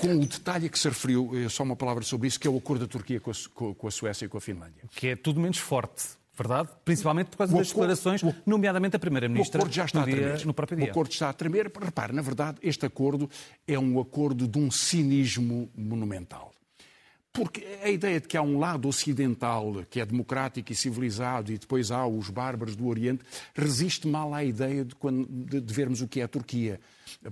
com 0.00 0.14
o 0.14 0.26
detalhe 0.26 0.68
que 0.68 0.78
se 0.78 0.88
referiu, 0.88 1.30
eh, 1.34 1.48
só 1.48 1.62
uma 1.62 1.76
palavra 1.76 2.02
sobre 2.02 2.28
isso, 2.28 2.40
que 2.40 2.48
é 2.48 2.50
o 2.50 2.56
acordo 2.56 2.86
da 2.86 2.90
Turquia 2.90 3.20
com 3.20 3.30
a, 3.30 3.74
com 3.74 3.86
a 3.86 3.90
Suécia 3.90 4.24
e 4.26 4.28
com 4.28 4.38
a 4.38 4.40
Finlândia. 4.40 4.84
Que 4.94 5.08
é 5.08 5.16
tudo 5.16 5.40
menos 5.40 5.58
forte. 5.58 6.20
Verdade? 6.36 6.70
Principalmente 6.86 7.28
por 7.28 7.36
causa 7.36 7.54
o 7.54 7.58
das 7.58 7.70
acordo, 7.70 7.94
declarações, 7.94 8.22
o, 8.22 8.34
nomeadamente 8.46 8.96
a 8.96 8.98
Primeira-Ministra, 8.98 9.58
o 9.58 9.60
acordo 9.60 9.74
já 9.74 9.84
está 9.84 10.00
no, 10.00 10.06
dia, 10.06 10.36
no 10.46 10.54
próprio 10.54 10.78
dia. 10.78 10.86
O 10.86 10.90
acordo 10.90 11.10
está 11.12 11.28
a 11.28 11.32
tremer. 11.34 11.70
Repare, 11.78 12.14
na 12.14 12.22
verdade, 12.22 12.58
este 12.62 12.86
acordo 12.86 13.28
é 13.68 13.78
um 13.78 14.00
acordo 14.00 14.48
de 14.48 14.58
um 14.58 14.70
cinismo 14.70 15.70
monumental. 15.76 16.54
Porque 17.32 17.64
a 17.82 17.88
ideia 17.88 18.20
de 18.20 18.26
que 18.26 18.36
há 18.36 18.42
um 18.42 18.58
lado 18.58 18.88
ocidental 18.88 19.84
que 19.88 20.00
é 20.00 20.06
democrático 20.06 20.72
e 20.72 20.74
civilizado 20.74 21.52
e 21.52 21.58
depois 21.58 21.90
há 21.90 22.04
os 22.06 22.28
bárbaros 22.28 22.74
do 22.74 22.86
Oriente 22.88 23.22
resiste 23.54 24.08
mal 24.08 24.34
à 24.34 24.44
ideia 24.44 24.84
de, 24.84 24.94
quando, 24.96 25.26
de, 25.26 25.60
de 25.60 25.74
vermos 25.74 26.00
o 26.00 26.08
que 26.08 26.20
é 26.20 26.24
a 26.24 26.28
Turquia. 26.28 26.80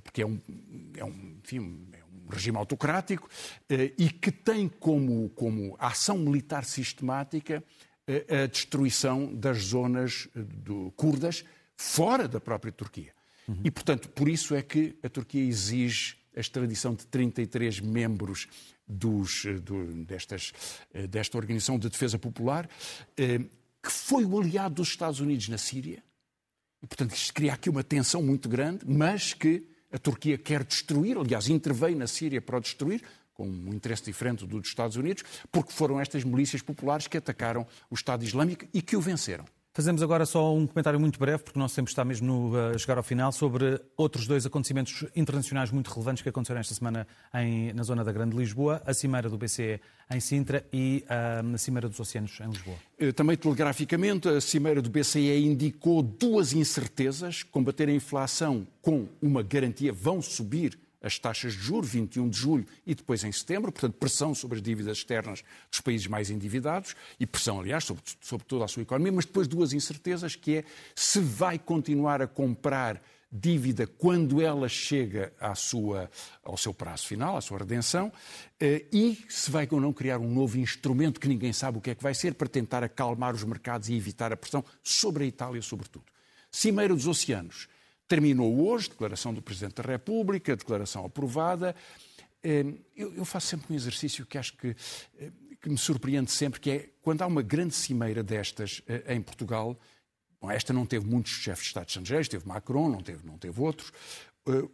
Porque 0.05 0.23
é 0.23 0.26
um, 0.26 0.40
é 0.97 1.05
um, 1.05 1.37
enfim, 1.43 1.88
é 1.93 2.09
regime 2.31 2.59
autocrático 2.59 3.28
eh, 3.69 3.93
e 3.99 4.11
que 4.11 4.31
tem 4.31 4.69
como, 4.69 5.31
como 5.31 5.75
ação 5.78 6.19
militar 6.19 6.64
sistemática 6.64 7.64
eh, 8.07 8.43
a 8.45 8.47
destruição 8.47 9.35
das 9.35 9.59
zonas 9.59 10.28
eh, 10.37 10.40
do, 10.40 10.93
curdas 10.93 11.45
fora 11.76 12.28
da 12.28 12.40
própria 12.40 12.73
Turquia. 12.73 13.12
Uhum. 13.47 13.61
E, 13.64 13.71
portanto, 13.71 14.09
por 14.11 14.28
isso 14.28 14.55
é 14.55 14.62
que 14.62 14.97
a 15.02 15.09
Turquia 15.09 15.43
exige 15.43 16.18
a 16.37 16.41
extradição 16.41 16.95
de 16.95 17.07
33 17.07 17.81
membros 17.81 18.47
dos, 18.87 19.45
do, 19.62 20.05
destas, 20.05 20.53
desta 21.09 21.37
Organização 21.37 21.79
de 21.79 21.88
Defesa 21.88 22.19
Popular, 22.19 22.69
que 23.17 23.91
foi 23.91 24.25
o 24.25 24.38
aliado 24.38 24.77
dos 24.77 24.88
Estados 24.88 25.21
Unidos 25.21 25.49
na 25.49 25.59
Síria. 25.59 26.03
E, 26.83 26.87
portanto, 26.87 27.14
isto 27.14 27.35
cria 27.35 27.53
aqui 27.53 27.69
uma 27.69 27.83
tensão 27.83 28.23
muito 28.23 28.49
grande, 28.49 28.85
mas 28.87 29.35
que 29.35 29.67
a 29.93 29.99
Turquia 29.99 30.38
quer 30.38 30.64
destruir, 30.64 31.17
aliás, 31.17 31.49
interveio 31.49 31.97
na 31.97 32.07
Síria 32.07 32.41
para 32.41 32.59
o 32.59 32.61
destruir, 32.61 33.03
com 33.35 33.49
um 33.49 33.73
interesse 33.73 34.05
diferente 34.05 34.45
do 34.45 34.59
dos 34.59 34.69
Estados 34.69 34.97
Unidos, 34.97 35.23
porque 35.53 35.73
foram 35.73 36.01
estas 36.01 36.25
milícias 36.25 36.61
populares 36.61 37.07
que 37.07 37.17
atacaram 37.17 37.67
o 37.88 37.95
Estado 37.95 38.25
Islâmico 38.25 38.67
e 38.75 38.83
que 38.83 38.97
o 38.97 39.01
venceram. 39.01 39.45
Fazemos 39.79 40.03
agora 40.03 40.27
só 40.27 40.53
um 40.53 40.67
comentário 40.67 40.99
muito 40.99 41.21
breve, 41.21 41.45
porque 41.45 41.57
o 41.57 41.62
nosso 41.62 41.77
tempo 41.77 41.88
está 41.88 42.05
mesmo 42.05 42.27
no, 42.27 42.57
a 42.57 42.77
chegar 42.77 42.97
ao 42.99 43.03
final, 43.05 43.31
sobre 43.31 43.81
outros 43.97 44.27
dois 44.27 44.45
acontecimentos 44.45 45.05
internacionais 45.14 45.71
muito 45.71 45.88
relevantes 45.88 46.21
que 46.21 46.29
aconteceram 46.29 46.59
esta 46.59 46.75
semana 46.75 47.07
em, 47.33 47.73
na 47.73 47.85
zona 47.85 48.03
da 48.03 48.11
Grande 48.11 48.37
Lisboa, 48.37 48.83
a 48.85 48.93
Cimeira 48.93 49.31
do 49.31 49.38
BCE 49.38 49.81
em 50.11 50.19
Sintra 50.19 50.67
e 50.73 51.05
uh, 51.05 51.55
a 51.55 51.59
Cimeira 51.59 51.88
dos 51.88 52.01
Oceanos 52.01 52.41
em 52.41 52.51
Lisboa. 52.51 52.75
Eh, 52.99 53.12
também 53.12 53.37
telegraficamente, 53.37 54.29
a 54.29 54.41
Cimeira 54.41 54.83
do 54.83 54.91
BCE 54.91 55.47
indicou 55.47 56.03
duas 56.03 56.53
incertezas, 56.53 57.45
combater 57.45 57.88
a 57.88 57.93
inflação 57.93 58.67
com 58.83 59.07
uma 59.23 59.45
garantia, 59.45 59.93
vão 59.93 60.21
subir 60.21 60.77
as 61.03 61.19
taxas 61.19 61.53
de 61.53 61.61
juros, 61.61 61.91
21 61.91 62.29
de 62.29 62.37
julho 62.37 62.67
e 62.87 62.95
depois 62.95 63.23
em 63.25 63.33
setembro, 63.33 63.71
portanto, 63.71 63.95
pressão 63.95 64.35
sobre 64.35 64.57
as 64.57 64.63
dívidas 64.63 64.99
externas 64.99 65.43
dos 65.71 65.81
países 65.81 66.07
mais 66.07 66.31
endividados 66.31 66.95
e 67.19 67.27
pressão, 67.27 67.61
aliás, 67.61 67.85
sobre, 67.85 68.03
sobre 68.21 68.47
toda 68.47 68.65
a 68.65 68.69
sua 68.69 68.83
economia, 68.83 69.13
mas 69.13 69.25
depois 69.25 69.47
duas 69.47 69.73
incertezas, 69.73 70.35
que 70.35 70.57
é 70.57 70.65
se 70.95 71.21
vai 71.21 71.59
continuar 71.59 72.21
a 72.21 72.27
comprar 72.27 73.01
dívida 73.31 73.87
quando 73.87 74.41
ela 74.41 74.69
chega 74.69 75.33
à 75.39 75.55
sua, 75.55 76.11
ao 76.43 76.57
seu 76.57 76.73
prazo 76.73 77.07
final, 77.07 77.37
à 77.37 77.41
sua 77.41 77.59
redenção, 77.59 78.11
eh, 78.59 78.87
e 78.91 79.19
se 79.29 79.51
vai 79.51 79.69
ou 79.71 79.81
não 79.81 79.93
criar 79.93 80.19
um 80.19 80.31
novo 80.31 80.59
instrumento 80.59 81.21
que 81.21 81.29
ninguém 81.29 81.53
sabe 81.53 81.79
o 81.79 81.81
que 81.81 81.91
é 81.91 81.95
que 81.95 82.03
vai 82.03 82.15
ser 82.15 82.35
para 82.35 82.49
tentar 82.49 82.83
acalmar 82.83 83.35
os 83.35 83.45
mercados 83.45 83.91
e 83.91 83.95
evitar 83.95 84.33
a 84.33 84.37
pressão 84.37 84.65
sobre 84.83 85.25
a 85.25 85.27
Itália, 85.27 85.61
sobretudo. 85.61 86.07
Cimeira 86.51 86.95
dos 86.95 87.07
Oceanos 87.07 87.69
Terminou 88.09 88.66
hoje, 88.66 88.88
declaração 88.88 89.35
do 89.35 89.42
Presidente 89.42 89.75
da 89.75 89.83
República, 89.83 90.57
declaração 90.57 91.05
aprovada. 91.05 91.77
Eh, 92.42 92.64
eu 92.97 93.25
faço 93.25 93.49
sempre 93.49 93.71
um 93.71 93.77
exercício 93.77 94.25
que 94.25 94.38
acho 94.38 94.57
que, 94.57 94.75
eh, 95.18 95.31
que 95.61 95.68
me 95.68 95.77
surpreende 95.77 96.31
sempre, 96.31 96.59
que 96.59 96.71
é 96.71 96.88
quando 97.03 97.21
há 97.21 97.27
uma 97.27 97.42
grande 97.42 97.75
cimeira 97.75 98.23
destas 98.23 98.81
eh, 98.88 99.14
em 99.14 99.21
Portugal, 99.21 99.79
esta 100.51 100.73
não 100.73 100.87
teve 100.87 101.05
muitos 101.05 101.33
chefes 101.33 101.64
de 101.64 101.68
Estado 101.68 101.88
estrangeiros, 101.88 102.29
teve 102.29 102.49
Macron, 102.49 102.88
não 102.88 103.03
teve, 103.03 103.27
não 103.27 103.37
teve 103.37 103.61
outros, 103.61 103.92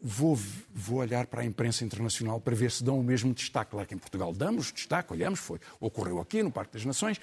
vou, 0.00 0.38
vou 0.72 0.98
olhar 0.98 1.26
para 1.26 1.40
a 1.40 1.44
imprensa 1.44 1.84
internacional 1.84 2.38
para 2.40 2.54
ver 2.54 2.70
se 2.70 2.84
dão 2.84 3.00
o 3.00 3.02
mesmo 3.02 3.34
destaque. 3.34 3.72
Claro 3.72 3.88
que 3.88 3.94
em 3.94 3.98
Portugal 3.98 4.32
damos 4.32 4.70
destaque, 4.70 5.12
olhamos, 5.12 5.40
foi, 5.40 5.58
ocorreu 5.80 6.20
aqui 6.20 6.42
no 6.42 6.52
Parque 6.52 6.74
das 6.74 6.84
Nações, 6.84 7.18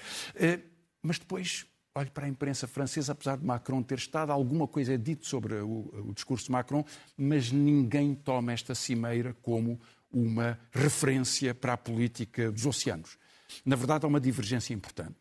mas 1.00 1.20
depois 1.20 1.64
olho 1.94 2.10
para 2.10 2.26
a 2.26 2.28
imprensa 2.28 2.66
francesa, 2.66 3.12
apesar 3.12 3.36
de 3.36 3.44
Macron 3.44 3.82
ter 3.82 3.98
estado, 3.98 4.32
alguma 4.32 4.66
coisa 4.66 4.94
é 4.94 4.96
dito 4.96 5.26
sobre 5.26 5.56
o, 5.56 5.90
o, 6.08 6.14
discurso 6.14 6.46
de 6.46 6.52
Macron, 6.52 6.84
mas 7.16 7.52
ninguém 7.52 8.14
toma 8.14 8.52
esta 8.52 8.74
cimeira 8.74 9.36
como 9.42 9.78
uma 10.10 10.58
referência 10.70 11.54
para 11.54 11.74
a 11.74 11.76
política 11.76 12.50
dos 12.50 12.64
oceanos. 12.64 13.18
Na 13.64 13.76
verdade, 13.76 14.04
há 14.04 14.08
uma 14.08 14.20
divergência 14.20 14.72
importante. 14.72 15.18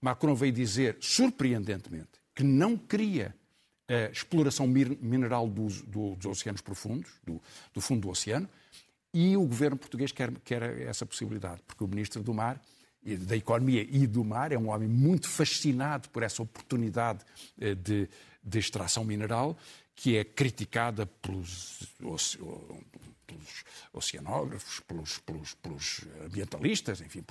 Macron 0.00 0.34
veio 0.34 0.52
dizer, 0.52 0.96
surpreendentemente, 1.00 2.20
que 2.34 2.42
não 2.42 2.76
queria 2.76 3.34
a 3.86 4.10
exploração 4.10 4.66
mineral 4.66 5.46
dos, 5.46 5.82
dos 5.82 6.24
oceanos 6.24 6.62
profundos, 6.62 7.10
do, 7.22 7.40
do, 7.72 7.80
fundo 7.82 8.02
do 8.02 8.08
oceano, 8.08 8.48
e 9.12 9.36
o 9.36 9.46
governo 9.46 9.76
português 9.76 10.10
quer, 10.10 10.32
quer 10.40 10.62
essa 10.80 11.04
possibilidade, 11.04 11.60
porque 11.66 11.84
o 11.84 11.86
ministro 11.86 12.22
do 12.22 12.32
Mar 12.32 12.60
da 13.04 13.36
economia 13.36 13.86
e 13.88 14.06
do 14.06 14.24
mar, 14.24 14.52
é 14.52 14.58
um 14.58 14.70
homem 14.70 14.88
muito 14.88 15.28
fascinado 15.28 16.08
por 16.08 16.22
essa 16.22 16.42
oportunidade 16.42 17.24
eh, 17.60 17.74
de, 17.74 18.08
de 18.42 18.58
extração 18.58 19.04
mineral, 19.04 19.56
que 19.94 20.16
é 20.16 20.24
criticada 20.24 21.06
pelos, 21.06 21.86
pelos 21.98 22.36
oceanógrafos, 23.92 24.80
pelos, 24.80 25.18
pelos, 25.18 25.54
pelos, 25.54 26.00
ambientalistas, 26.24 27.00
enfim, 27.00 27.22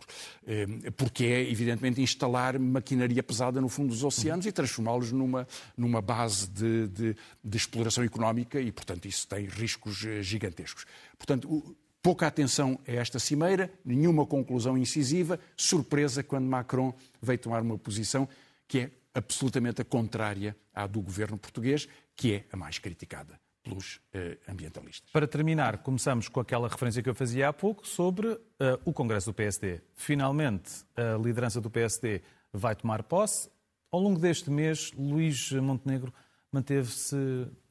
eh, 0.45 0.65
porque 0.95 1.25
é, 1.25 1.49
evidentemente, 1.49 2.01
instalar 2.01 2.57
maquinaria 2.59 3.21
pesada 3.21 3.59
no 3.59 3.69
fundo 3.69 3.89
dos 3.89 4.03
oceanos 4.03 4.45
e 4.45 4.51
transformá-los 4.51 5.11
numa, 5.11 5.47
numa 5.77 6.01
base 6.01 6.47
de, 6.49 6.87
de, 6.87 7.15
de, 7.43 7.57
exploração 7.57 8.03
económica 8.03 8.59
e, 8.59 8.71
portanto, 8.71 9.07
isso 9.07 9.27
tem 9.27 9.45
riscos 9.45 10.03
eh, 10.05 10.21
gigantescos. 10.21 10.85
Portanto, 11.17 11.75
Pouca 12.03 12.27
atenção 12.27 12.77
a 12.85 12.91
esta 12.91 13.17
cimeira, 13.17 13.71
nenhuma 13.85 14.25
conclusão 14.25 14.77
incisiva, 14.77 15.39
surpresa 15.55 16.21
quando 16.21 16.45
Macron 16.45 16.93
veio 17.21 17.39
tomar 17.39 17.61
uma 17.61 17.77
posição 17.77 18.27
que 18.67 18.79
é 18.79 18.91
absolutamente 19.13 19.81
a 19.81 19.85
contrária 19.85 20.53
à 20.73 20.85
do 20.85 20.99
governo 21.01 21.37
português, 21.37 21.87
que 22.13 22.33
é 22.33 22.45
a 22.51 22.57
mais 22.57 22.77
criticada 22.77 23.39
pelos 23.63 24.01
eh, 24.13 24.37
ambientalistas. 24.49 25.09
Para 25.13 25.25
terminar, 25.25 25.77
começamos 25.77 26.27
com 26.27 26.41
aquela 26.41 26.67
referência 26.67 27.01
que 27.01 27.09
eu 27.09 27.15
fazia 27.15 27.47
há 27.47 27.53
pouco 27.53 27.87
sobre 27.87 28.27
uh, 28.27 28.41
o 28.83 28.91
Congresso 28.91 29.31
do 29.31 29.33
PSD. 29.33 29.79
Finalmente, 29.95 30.83
a 30.97 31.17
liderança 31.17 31.61
do 31.61 31.69
PSD 31.69 32.21
vai 32.51 32.75
tomar 32.75 33.03
posse. 33.03 33.49
Ao 33.89 34.01
longo 34.01 34.19
deste 34.19 34.51
mês, 34.51 34.91
Luís 34.91 35.53
Montenegro 35.53 36.13
manteve-se 36.51 37.15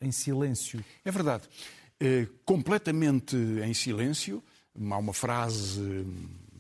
em 0.01 0.11
silêncio. 0.11 0.83
É 1.05 1.11
verdade. 1.11 1.47
É, 2.05 2.27
completamente 2.45 3.37
em 3.37 3.73
silêncio. 3.73 4.43
Há 4.75 4.99
uma 4.99 5.13
frase 5.13 6.05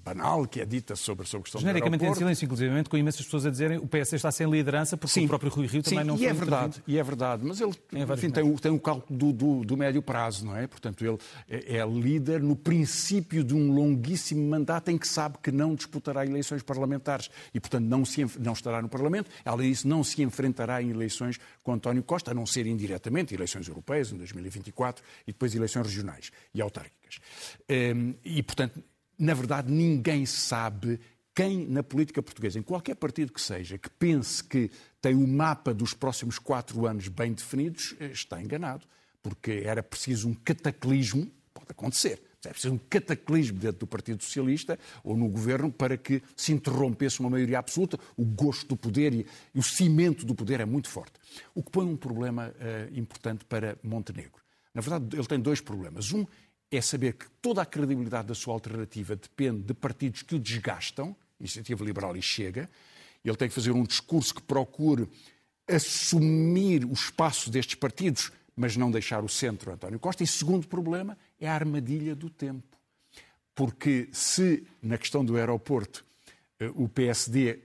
banal 0.05 0.47
que 0.47 0.61
é 0.61 0.65
dita 0.65 0.97
sobre, 0.97 1.27
sobre 1.27 1.41
a 1.41 1.45
questão 1.45 1.61
Genericamente 1.61 2.05
em 2.05 2.15
silêncio, 2.15 2.45
inclusive, 2.45 2.85
com 2.85 2.97
imensas 2.97 3.25
pessoas 3.25 3.47
a 3.47 3.51
dizerem 3.51 3.79
o 3.79 3.87
PS 3.87 4.15
está 4.15 4.31
sem 4.31 4.49
liderança 4.51 4.97
porque 4.97 5.13
Sim. 5.13 5.25
o 5.25 5.29
próprio 5.29 5.51
Rui 5.51 5.67
Rio 5.67 5.83
também 5.83 6.01
Sim, 6.01 6.05
não 6.05 6.17
e 6.17 6.27
é 6.27 6.33
verdade, 6.33 6.83
e 6.87 6.99
é 6.99 7.03
verdade, 7.03 7.45
mas 7.45 7.61
ele 7.61 7.73
enfim, 7.93 8.31
tem, 8.31 8.43
o, 8.43 8.59
tem 8.59 8.73
o 8.73 8.81
cálculo 8.81 9.19
do, 9.19 9.33
do, 9.33 9.65
do, 9.65 9.77
médio 9.77 10.03
prazo, 10.03 10.45
não 10.45 10.57
é? 10.57 10.67
Portanto, 10.67 11.05
ele 11.05 11.19
é, 11.49 11.79
é, 11.79 11.87
líder 11.87 12.43
no 12.43 12.57
princípio 12.57 13.45
de 13.45 13.55
um 13.55 13.73
longuíssimo 13.73 14.49
mandato 14.49 14.91
em 14.91 14.99
que 14.99 15.07
sabe 15.07 15.39
que 15.43 15.53
não 15.53 15.75
disputará 15.75 16.25
eleições 16.27 16.63
parlamentares 16.63 17.31
e, 17.55 17.61
portanto, 17.61 17.85
não, 17.85 18.05
se, 18.05 18.27
não 18.39 18.53
estará 18.53 18.83
no 18.83 18.89
Parlamento. 18.89 19.31
Além 19.45 19.71
disso, 19.71 19.87
não 19.87 20.03
se 20.03 20.23
enfrentará 20.23 20.83
em 20.83 20.91
eleições 20.91 21.39
com 21.63 21.73
António 21.73 22.03
Costa, 22.03 22.31
a 22.31 22.35
não 22.35 22.47
ser 22.47 22.67
indiretamente 22.67 23.35
eleições 23.35 23.69
europeias 23.69 24.13
em 24.13 24.17
2024 24.17 25.03
e 25.27 25.33
depois 25.33 25.55
eleições 25.55 25.87
regionais 25.87 26.31
e 26.55 26.61
autárquicas. 26.61 27.19
Ehm, 27.69 28.15
e, 28.25 28.43
portanto, 28.43 28.83
na 29.19 29.35
verdade, 29.35 29.71
ninguém 29.71 30.27
sabe 30.27 30.99
quem 31.35 31.67
na 31.67 31.83
política 31.83 32.23
portuguesa, 32.23 32.59
em 32.59 32.63
qualquer 32.63 32.95
partido 32.95 33.33
que 33.33 33.41
seja, 33.41 33.79
que 33.79 33.89
pense 33.89 34.45
que 34.45 34.71
tem 35.01 35.15
o 35.15 35.27
mapa 35.27 35.73
dos 35.73 35.95
próximos 35.95 36.39
quatro 36.39 36.87
anos 36.87 37.09
bem 37.09 37.33
definidos, 37.33 37.95
eh, 37.99 38.07
está 38.07 38.41
enganado. 38.41 38.87
Porque 39.23 39.63
era 39.65 39.83
preciso 39.83 40.29
um 40.29 40.35
cataclismo, 40.35 41.31
pode 41.55 41.71
acontecer, 41.71 42.21
é 42.45 42.51
preciso 42.51 42.75
um 42.75 42.79
cataclismo 42.79 43.59
dentro 43.59 43.79
do 43.79 43.87
Partido 43.87 44.23
Socialista 44.23 44.79
ou 45.05 45.17
no 45.17 45.29
governo 45.29 45.71
para 45.71 45.97
que 45.97 46.21
se 46.37 46.53
interrompesse 46.53 47.21
uma 47.21 47.31
maioria 47.31 47.59
absoluta. 47.59 47.99
O 48.17 48.25
gosto 48.25 48.67
do 48.69 48.77
poder 48.77 49.15
e, 49.15 49.27
e 49.55 49.59
o 49.59 49.63
cimento 49.63 50.27
do 50.27 50.35
poder 50.35 50.61
é 50.61 50.65
muito 50.65 50.89
forte. 50.89 51.13
O 51.55 51.63
que 51.63 51.71
põe 51.71 51.87
um 51.87 51.97
problema 51.97 52.49
uh, 52.49 52.99
importante 52.99 53.45
para 53.45 53.79
Montenegro. 53.83 54.43
Na 54.75 54.81
verdade, 54.81 55.17
ele 55.17 55.27
tem 55.27 55.39
dois 55.39 55.61
problemas. 55.61 56.13
Um 56.13 56.27
é 56.73 56.81
saber 56.81 57.13
que 57.13 57.27
toda 57.43 57.61
a 57.61 57.67
credibilidade 57.67 58.29
da 58.29 58.35
sua 58.35 58.55
alternativa 58.55 59.15
depende 59.15 59.63
de 59.63 59.75
partidos 59.75 60.23
que 60.23 60.35
o 60.35 60.39
desgastam, 60.39 61.15
Iniciativa 61.39 61.85
Liberal 61.85 62.17
e 62.17 62.23
Chega. 62.23 62.69
Ele 63.23 63.37
tem 63.37 63.49
que 63.49 63.55
fazer 63.55 63.73
um 63.73 63.85
discurso 63.85 64.35
que 64.35 64.43
procure 64.43 65.07
assumir 65.69 66.85
o 66.85 66.93
espaço 66.93 67.51
destes 67.51 67.75
partidos, 67.75 68.33
mas 68.57 68.77
não 68.77 68.91
deixar 68.91 69.23
o 69.23 69.29
centro 69.29 69.71
António 69.71 69.99
Costa. 69.99 70.25
E 70.25 70.27
segundo 70.27 70.67
problema 70.67 71.17
é 71.39 71.47
a 71.47 71.55
armadilha 71.55 72.15
do 72.15 72.31
tempo. 72.31 72.77
Porque 73.55 74.09
se, 74.11 74.67
na 74.83 74.97
questão 74.97 75.23
do 75.23 75.37
aeroporto, 75.37 76.05
o 76.75 76.89
PSD 76.89 77.61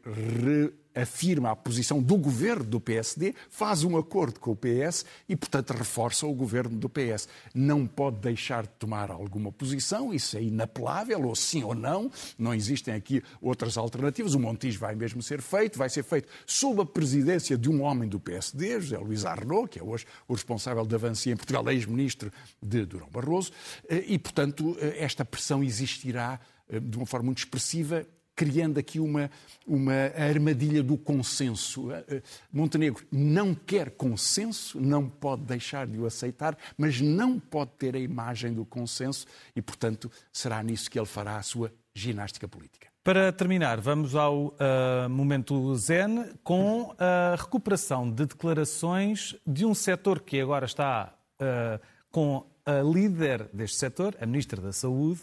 afirma 1.01 1.51
a 1.51 1.55
posição 1.55 2.01
do 2.01 2.17
governo 2.17 2.65
do 2.65 2.81
PSD, 2.81 3.35
faz 3.49 3.83
um 3.83 3.97
acordo 3.97 4.39
com 4.39 4.51
o 4.51 4.55
PS 4.55 5.05
e, 5.29 5.35
portanto, 5.35 5.71
reforça 5.71 6.25
o 6.25 6.33
governo 6.33 6.75
do 6.77 6.89
PS. 6.89 7.27
Não 7.53 7.85
pode 7.85 8.17
deixar 8.17 8.63
de 8.63 8.73
tomar 8.79 9.11
alguma 9.11 9.51
posição, 9.51 10.13
isso 10.13 10.37
é 10.37 10.41
inapelável, 10.41 11.21
ou 11.27 11.35
sim 11.35 11.63
ou 11.63 11.75
não, 11.75 12.11
não 12.37 12.53
existem 12.53 12.93
aqui 12.93 13.21
outras 13.41 13.77
alternativas. 13.77 14.33
O 14.33 14.39
Montijo 14.39 14.79
vai 14.79 14.95
mesmo 14.95 15.21
ser 15.21 15.41
feito, 15.41 15.77
vai 15.77 15.89
ser 15.89 16.03
feito 16.03 16.27
sob 16.45 16.81
a 16.81 16.85
presidência 16.85 17.57
de 17.57 17.69
um 17.69 17.83
homem 17.83 18.09
do 18.09 18.19
PSD, 18.19 18.81
José 18.81 18.97
Luís 18.97 19.25
Arnaud, 19.25 19.69
que 19.69 19.79
é 19.79 19.83
hoje 19.83 20.05
o 20.27 20.33
responsável 20.33 20.85
da 20.85 20.95
avancia 20.95 21.31
em 21.31 21.37
Portugal, 21.37 21.69
ex-ministro 21.69 22.31
de 22.61 22.85
Durão 22.85 23.09
Barroso, 23.09 23.51
eh, 23.87 24.03
e, 24.07 24.17
portanto, 24.17 24.75
eh, 24.79 24.95
esta 24.97 25.23
pressão 25.23 25.63
existirá 25.63 26.39
eh, 26.69 26.79
de 26.79 26.97
uma 26.97 27.05
forma 27.05 27.27
muito 27.27 27.39
expressiva 27.39 28.05
criando 28.37 28.77
aqui 28.77 28.99
uma, 28.99 29.31
uma 29.65 29.93
armadilha 30.15 30.83
do 30.83 30.95
consenso. 30.95 31.91
Eh, 31.91 32.05
eh, 32.07 32.21
Montenegro 32.53 33.03
não 33.11 33.55
quer 33.55 33.89
consenso, 33.89 34.79
não 34.79 35.09
pode 35.09 35.41
deixar 35.41 35.87
de 35.87 35.97
o 35.97 36.05
aceitar, 36.05 36.55
mas 36.77 37.01
não 37.01 37.39
pode 37.39 37.71
ter 37.71 37.95
a 37.95 37.99
imagem 37.99 38.53
do 38.53 38.63
consenso 38.63 39.25
e, 39.55 39.61
portanto, 39.61 40.11
será 40.31 40.61
nisso 40.61 40.89
que 40.89 40.99
ele 40.99 41.07
fará 41.07 41.37
a 41.37 41.41
sua 41.41 41.73
ginástica 41.95 42.47
política. 42.47 42.87
Para 43.03 43.31
terminar, 43.31 43.81
vamos 43.81 44.13
ao 44.13 44.49
uh, 44.49 45.09
momento 45.09 45.73
zen 45.75 46.31
com 46.43 46.93
a 46.99 47.35
recuperação 47.35 48.11
de 48.11 48.27
declarações 48.27 49.35
de 49.47 49.65
um 49.65 49.73
setor 49.73 50.19
que 50.19 50.39
agora 50.39 50.65
está 50.65 51.15
uh, 51.41 51.83
com 52.11 52.45
a 52.65 52.81
líder 52.81 53.49
deste 53.51 53.77
setor, 53.77 54.15
a 54.21 54.25
Ministra 54.27 54.61
da 54.61 54.73
Saúde, 54.73 55.21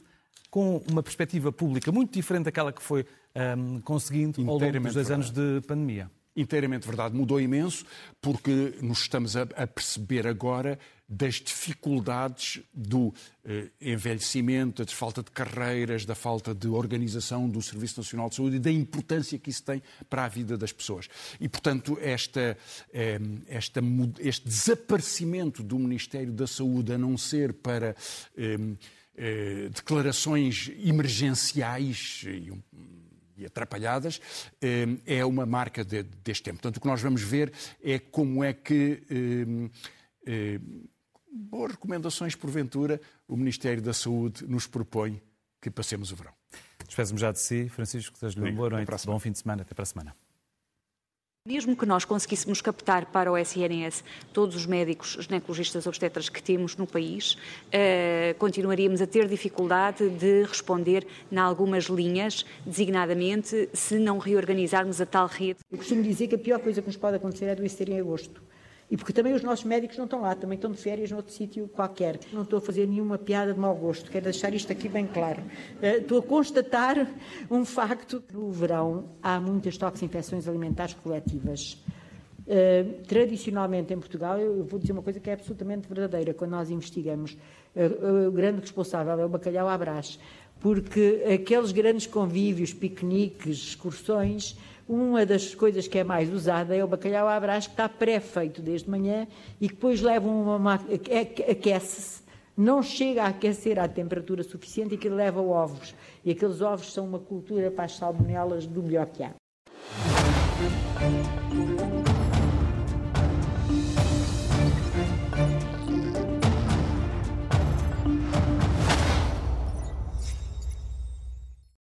com 0.50 0.82
uma 0.88 1.02
perspectiva 1.02 1.50
pública 1.50 1.90
muito 1.90 2.12
diferente 2.12 2.44
daquela 2.44 2.72
que 2.72 2.82
foi 2.82 3.04
um, 3.56 3.80
conseguindo 3.80 4.40
ao 4.48 4.58
longo 4.58 4.80
dos 4.80 4.94
dois 4.94 5.10
anos 5.10 5.30
de 5.30 5.60
pandemia. 5.66 6.10
Inteiramente 6.36 6.86
verdade. 6.86 7.14
Mudou 7.14 7.40
imenso 7.40 7.84
porque 8.20 8.74
nos 8.82 9.00
estamos 9.02 9.36
a, 9.36 9.46
perceber 9.66 10.26
agora 10.26 10.78
das 11.08 11.34
dificuldades 11.34 12.60
do 12.72 13.14
eh, 13.44 13.68
envelhecimento, 13.80 14.84
da 14.84 14.90
falta 14.90 15.22
de 15.22 15.30
carreiras, 15.30 16.04
da 16.04 16.14
falta 16.14 16.54
de 16.54 16.66
organização 16.66 17.48
do 17.48 17.60
Serviço 17.62 18.00
Nacional 18.00 18.28
de 18.28 18.36
Saúde 18.36 18.56
e 18.56 18.58
da 18.58 18.70
importância 18.70 19.38
que 19.38 19.50
isso 19.50 19.62
tem 19.62 19.82
para 20.08 20.24
a 20.24 20.28
vida 20.28 20.56
das 20.56 20.72
pessoas. 20.72 21.08
E, 21.40 21.48
portanto, 21.48 21.96
esta, 22.00 22.56
eh, 22.92 23.20
esta, 23.46 23.80
este 24.18 24.48
desaparecimento 24.48 25.62
do 25.62 25.78
Ministério 25.78 26.32
da 26.32 26.46
Saúde, 26.46 26.92
a 26.92 26.98
não 26.98 27.16
ser 27.18 27.52
para. 27.52 27.94
Eh, 28.36 28.58
eh, 29.16 29.68
declarações 29.72 30.70
emergenciais 30.78 32.24
e, 32.26 32.52
e 33.36 33.46
atrapalhadas, 33.46 34.20
eh, 34.60 34.86
é 35.06 35.24
uma 35.24 35.46
marca 35.46 35.84
de, 35.84 36.02
deste 36.02 36.42
tempo. 36.42 36.56
Portanto, 36.56 36.78
o 36.78 36.80
que 36.80 36.86
nós 36.86 37.00
vamos 37.00 37.22
ver 37.22 37.52
é 37.82 37.98
como 37.98 38.42
é 38.42 38.52
que, 38.52 39.02
eh, 40.26 40.60
boas 41.30 41.72
recomendações, 41.72 42.34
porventura, 42.34 43.00
o 43.28 43.36
Ministério 43.36 43.82
da 43.82 43.92
Saúde 43.92 44.46
nos 44.46 44.66
propõe 44.66 45.20
que 45.60 45.70
passemos 45.70 46.12
o 46.12 46.16
verão. 46.16 46.32
Despedimos 46.86 47.20
já 47.20 47.32
de 47.32 47.40
si, 47.40 47.68
Francisco, 47.68 48.14
desejo-lhe 48.14 48.50
uma 48.50 48.56
boa 48.56 48.70
noite, 48.70 49.06
bom 49.06 49.18
fim 49.18 49.32
de 49.32 49.38
semana, 49.38 49.62
até 49.62 49.74
para 49.74 49.82
a 49.82 49.86
semana. 49.86 50.23
Mesmo 51.46 51.76
que 51.76 51.84
nós 51.84 52.06
conseguíssemos 52.06 52.62
captar 52.62 53.04
para 53.04 53.30
o 53.30 53.36
SNS 53.36 54.02
todos 54.32 54.56
os 54.56 54.64
médicos 54.64 55.18
ginecologistas 55.20 55.86
obstetras 55.86 56.30
que 56.30 56.42
temos 56.42 56.74
no 56.74 56.86
país, 56.86 57.34
uh, 57.34 58.34
continuaríamos 58.38 59.02
a 59.02 59.06
ter 59.06 59.28
dificuldade 59.28 60.08
de 60.08 60.44
responder 60.44 61.06
em 61.30 61.36
algumas 61.36 61.84
linhas, 61.84 62.46
designadamente 62.64 63.68
se 63.74 63.98
não 63.98 64.16
reorganizarmos 64.16 65.02
a 65.02 65.04
tal 65.04 65.26
rede. 65.26 65.58
Eu 65.70 65.76
costumo 65.76 66.02
dizer 66.02 66.28
que 66.28 66.34
a 66.34 66.38
pior 66.38 66.60
coisa 66.60 66.80
que 66.80 66.86
nos 66.86 66.96
pode 66.96 67.16
acontecer 67.16 67.44
é 67.44 67.50
adoecer 67.50 67.90
em 67.90 68.00
agosto. 68.00 68.40
E 68.94 68.96
porque 68.96 69.12
também 69.12 69.32
os 69.32 69.42
nossos 69.42 69.64
médicos 69.64 69.98
não 69.98 70.04
estão 70.04 70.20
lá, 70.20 70.36
também 70.36 70.54
estão 70.54 70.70
de 70.70 70.78
férias 70.78 71.10
noutro 71.10 71.32
sítio 71.32 71.66
qualquer. 71.66 72.16
Não 72.32 72.42
estou 72.42 72.60
a 72.60 72.62
fazer 72.62 72.86
nenhuma 72.86 73.18
piada 73.18 73.52
de 73.52 73.58
mau 73.58 73.74
gosto, 73.74 74.08
quero 74.08 74.22
deixar 74.22 74.54
isto 74.54 74.70
aqui 74.70 74.88
bem 74.88 75.04
claro. 75.04 75.42
Uh, 75.82 75.98
estou 75.98 76.20
a 76.20 76.22
constatar 76.22 77.08
um 77.50 77.64
facto. 77.64 78.22
No 78.32 78.52
verão 78.52 79.06
há 79.20 79.40
muitas 79.40 79.76
toxinfecções 79.76 80.46
alimentares 80.46 80.94
coletivas. 80.94 81.76
Uh, 82.46 83.02
tradicionalmente 83.08 83.92
em 83.92 83.98
Portugal, 83.98 84.38
eu 84.38 84.62
vou 84.62 84.78
dizer 84.78 84.92
uma 84.92 85.02
coisa 85.02 85.18
que 85.18 85.28
é 85.28 85.32
absolutamente 85.32 85.88
verdadeira. 85.88 86.32
Quando 86.32 86.52
nós 86.52 86.70
investigamos, 86.70 87.36
uh, 87.74 88.28
o 88.28 88.30
grande 88.30 88.60
responsável 88.60 89.18
é 89.18 89.26
o 89.26 89.28
bacalhau 89.28 89.68
à 89.68 89.76
brás, 89.76 90.20
porque 90.60 91.20
aqueles 91.34 91.72
grandes 91.72 92.06
convívios, 92.06 92.72
piqueniques, 92.72 93.58
excursões, 93.58 94.56
uma 94.88 95.24
das 95.24 95.54
coisas 95.54 95.88
que 95.88 95.98
é 95.98 96.04
mais 96.04 96.32
usada 96.32 96.76
é 96.76 96.84
o 96.84 96.88
bacalhau 96.88 97.26
à 97.26 97.38
brás, 97.40 97.66
que 97.66 97.72
está 97.72 97.88
pré-feito 97.88 98.60
desde 98.60 98.88
manhã 98.90 99.26
e 99.60 99.68
que 99.68 99.74
depois 99.74 100.00
leva 100.00 100.28
uma 100.28 100.58
máquina, 100.58 100.94
aquece-se, 101.50 102.22
não 102.56 102.82
chega 102.82 103.24
a 103.24 103.28
aquecer 103.28 103.78
à 103.78 103.88
temperatura 103.88 104.42
suficiente 104.42 104.94
e 104.94 104.98
que 104.98 105.08
leva 105.08 105.40
ovos. 105.40 105.94
E 106.24 106.30
aqueles 106.30 106.60
ovos 106.60 106.92
são 106.92 107.06
uma 107.06 107.18
cultura 107.18 107.70
para 107.70 107.84
as 107.84 107.96
salmonelas 107.96 108.66
do 108.66 108.82
melhor 108.82 109.06
que 109.06 109.22
há. 109.22 109.34